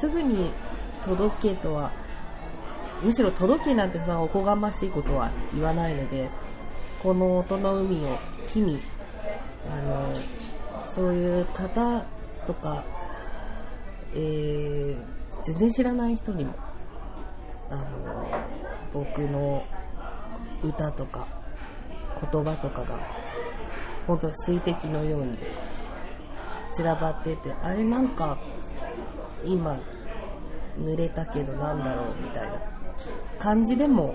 [0.00, 0.50] すぐに
[1.04, 1.92] 届けとは、
[3.02, 6.28] むしろ届けなんてそんなおこがましいことは言わないので、
[7.02, 8.18] この音の海を
[8.48, 8.80] 機に、
[9.70, 10.12] あの
[10.88, 12.04] そういう方
[12.46, 12.84] とか、
[14.14, 14.96] えー、
[15.44, 16.54] 全然知らない人にも、
[17.70, 17.84] あの
[18.92, 19.64] 僕の
[20.64, 21.26] 歌とか
[22.32, 22.98] 言葉とかが
[24.06, 25.38] 本当水滴のように
[26.72, 28.38] 散らばっててあれなんか
[29.44, 29.78] 今
[30.78, 32.60] 濡れたけどなんだろうみたいな
[33.38, 34.14] 感じでも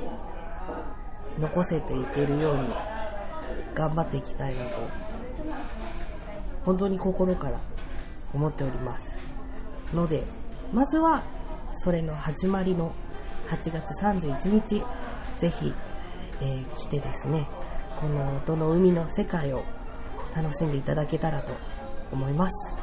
[1.37, 2.63] 残せていけるように
[3.75, 4.69] 頑張っていきたいなと
[6.65, 7.59] 本当に心から
[8.33, 9.17] 思っております。
[9.93, 10.23] ので
[10.73, 11.23] まずは
[11.71, 12.91] それの始まりの
[13.47, 14.83] 8月31日
[15.39, 15.73] ぜひ、
[16.41, 17.47] えー来てですね
[17.99, 19.63] この音の海の世界を
[20.35, 21.51] 楽しんでいただけたらと
[22.11, 22.75] 思います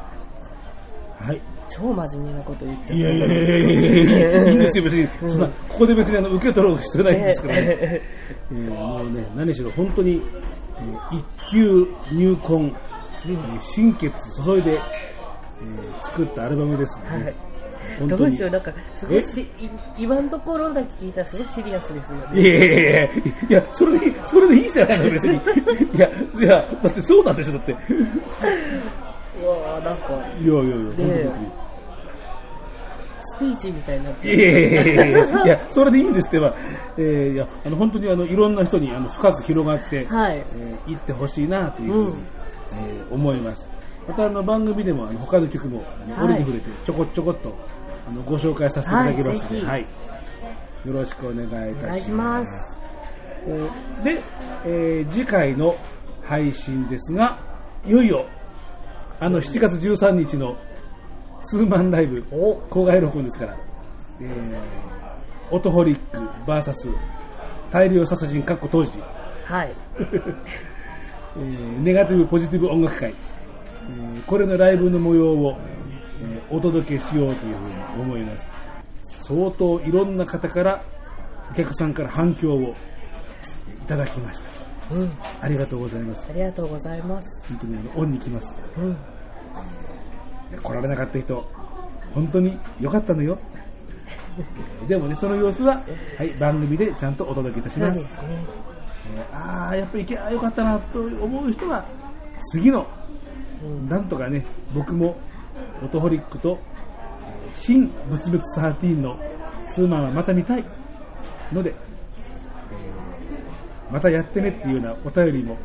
[1.19, 1.41] はい。
[1.71, 5.09] 超真面目なこと言っちゃったいやいやいやいやいやいですよ、別に。
[5.31, 7.63] そんな、ここで別にあの受け取ろう必要ないんですからね。
[7.71, 10.21] えーもうね、何しろ本当に、
[10.79, 14.13] えー一級入魂、えー心血
[14.45, 17.35] 注いで、えー作ったアルバムですので、ねはい
[18.01, 22.41] どうしよう、なんか、すごいし、い今のところだけ聞いたらすごいシリアスですよね。
[22.41, 23.11] いやいやいや
[23.51, 25.35] いや、それでいい、それでいいじゃないの、別に。
[25.97, 27.73] いや、いや、だってそうなんでしょ、だって。
[27.73, 27.77] いう
[29.49, 31.67] わーなんか、やいやいや、本当に。
[33.21, 36.55] スピーチみたいになっていやいやいやいやいや、それでいいんですってば、
[36.97, 40.45] えー、いや、あの、本当にあの、いろんな人にあの深く広がって、はい。
[40.55, 43.77] えー行ってほしいなというふうに、うんえー思います。
[44.09, 45.83] またあの番組でもあの他の曲も
[46.19, 47.55] 折に触れてちょこちょこっと
[48.09, 49.87] あのご紹介させていただきますので、ははい。
[50.85, 52.81] い、よろしくお願いいたします。
[54.05, 54.21] で、
[54.65, 55.77] えー次回の
[56.23, 57.39] 配信ですが、
[57.85, 58.25] いよいよ
[59.21, 60.57] あの7月13日の
[61.43, 63.57] ツーマンライブ公開録音ですから、
[64.21, 66.19] えー、オトホリック
[66.51, 66.93] VS
[67.71, 68.91] 大量殺人かっこ当時。
[69.45, 69.73] はい。
[71.39, 75.57] えーネガティブポジティブ音楽会、えーこれのライブの模様を、
[76.23, 78.49] えーお届けしようというふうに思います
[79.25, 80.83] 相当いろんな方から
[81.51, 82.75] お客さんから反響を
[83.83, 85.11] いただきましたうん。
[85.41, 87.45] ありがとうございますありがとうございます。
[87.49, 88.97] 本当にあのオンに来ますうん。
[90.63, 91.51] 来られなかった人
[92.15, 93.39] 本当に良かったのよ
[94.39, 95.81] えー でもねその様子は、
[96.19, 98.11] はい、番組でちゃんとお届けいたしますすね。
[98.23, 98.67] えー
[99.33, 101.85] ああやっぱり行けばよかったなと思う人は
[102.53, 102.87] 次の
[103.63, 103.89] うん。
[103.89, 104.45] なんとかね、
[104.75, 105.17] 僕も
[105.83, 106.59] オトホリックと
[107.49, 109.19] えー新仏滅13の
[109.69, 110.65] ツーマンはまた見たい
[111.53, 111.77] ので、えー
[113.93, 115.57] またやってねっていうようなお便りも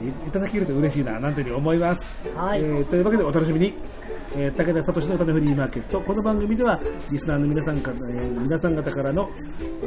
[0.00, 2.28] えーいただけると嬉しいな、なんていうふうに思います。
[2.36, 3.72] はいえーというわけでお楽しみに。
[4.34, 6.00] えー武田聡の歌のフリーマーケット。
[6.00, 6.78] この番組では、
[7.10, 9.30] リスナーの皆さんから、えー皆さん方からの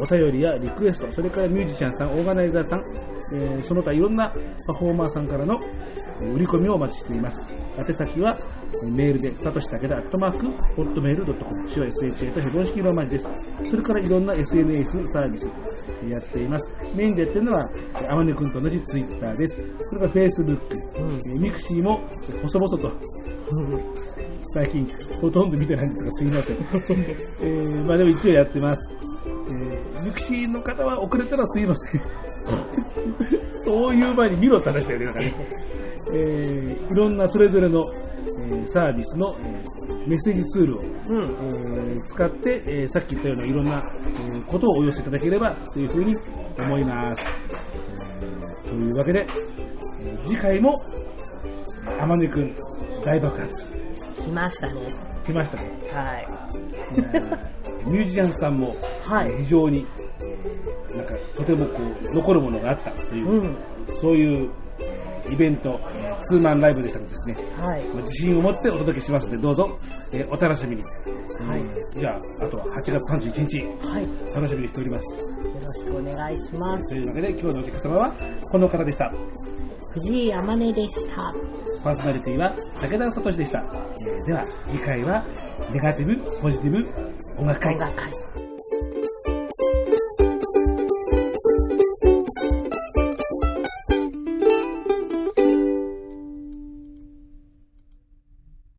[0.01, 2.79] お便りやリクエスト、それからミュージシャンさん、オーガナイザーさん、
[3.35, 4.29] えーその他いろんな
[4.67, 5.88] パフォーマーさんからのえー
[6.25, 7.47] 売り込みをお待ちしています。
[7.77, 8.35] 宛先は、
[8.95, 10.45] メールで、さとし武田アットマーク、
[10.75, 13.27] ホットメールドットコム、手話 SHA とヘボン式ローマ字です。
[13.69, 15.45] それからいろんな SNS サービス
[16.09, 16.77] やっています。
[16.95, 17.63] メインでやってるのは、
[17.95, 19.63] えー天音くんと同じツイッターです。
[19.79, 20.59] それから Facebook、
[20.95, 21.99] えーミクシーも、
[22.41, 22.91] 細々と、
[24.53, 24.87] 最近
[25.21, 26.57] ほとんど見てないんですがすいません。
[27.41, 28.95] えー、まあでも一応やってます。
[29.25, 32.01] えー、ミクシーの方は遅れたらすいません。
[33.65, 35.33] そういう前に見ろって話だよね、なんかね。
[36.13, 40.87] えー、いろんなそれぞれの、えーサービスの、えーメッセージツールを、うん。
[40.89, 46.15] えー使って、えーさっき言ったようないろんな、えーことをお寄せいただければというふうに
[46.59, 47.25] 思います。
[48.21, 49.27] えーというわけで、
[50.01, 50.73] えー次回も、
[51.99, 52.55] 天音くん
[53.03, 53.67] 大爆発
[54.23, 54.81] 来ましたね。
[55.25, 55.71] 来ましたね。
[55.93, 56.25] はい。
[57.85, 59.85] ミュージシャンさんも、はいえー非常に、
[60.21, 61.79] えーなんかとてもこ
[62.11, 63.57] う残るものがあったという、うん。
[64.01, 64.49] そういう
[64.81, 67.85] えーイベント、えーツーマンライブでしたのでですね、はい。
[67.87, 69.65] まあ自信を持ってお届けしますので、どうぞ、
[70.11, 70.83] えーお楽しみに。
[70.83, 74.03] はいえーじゃあ、あとは8月31日、はい。
[74.03, 75.39] よ楽しみにしております。
[75.65, 76.89] ろしくお願いします。
[76.89, 78.13] というわけで、今日のお客様は
[78.51, 79.11] この方でした。
[79.93, 81.33] 藤井天音でした。
[81.83, 83.59] パーソナリティは武田聡でした。
[83.59, 85.25] えーでは、次回は
[85.71, 86.77] ネガティブ、ポジティブ、
[87.39, 87.79] 音楽会音。
[87.79, 88.11] 楽会。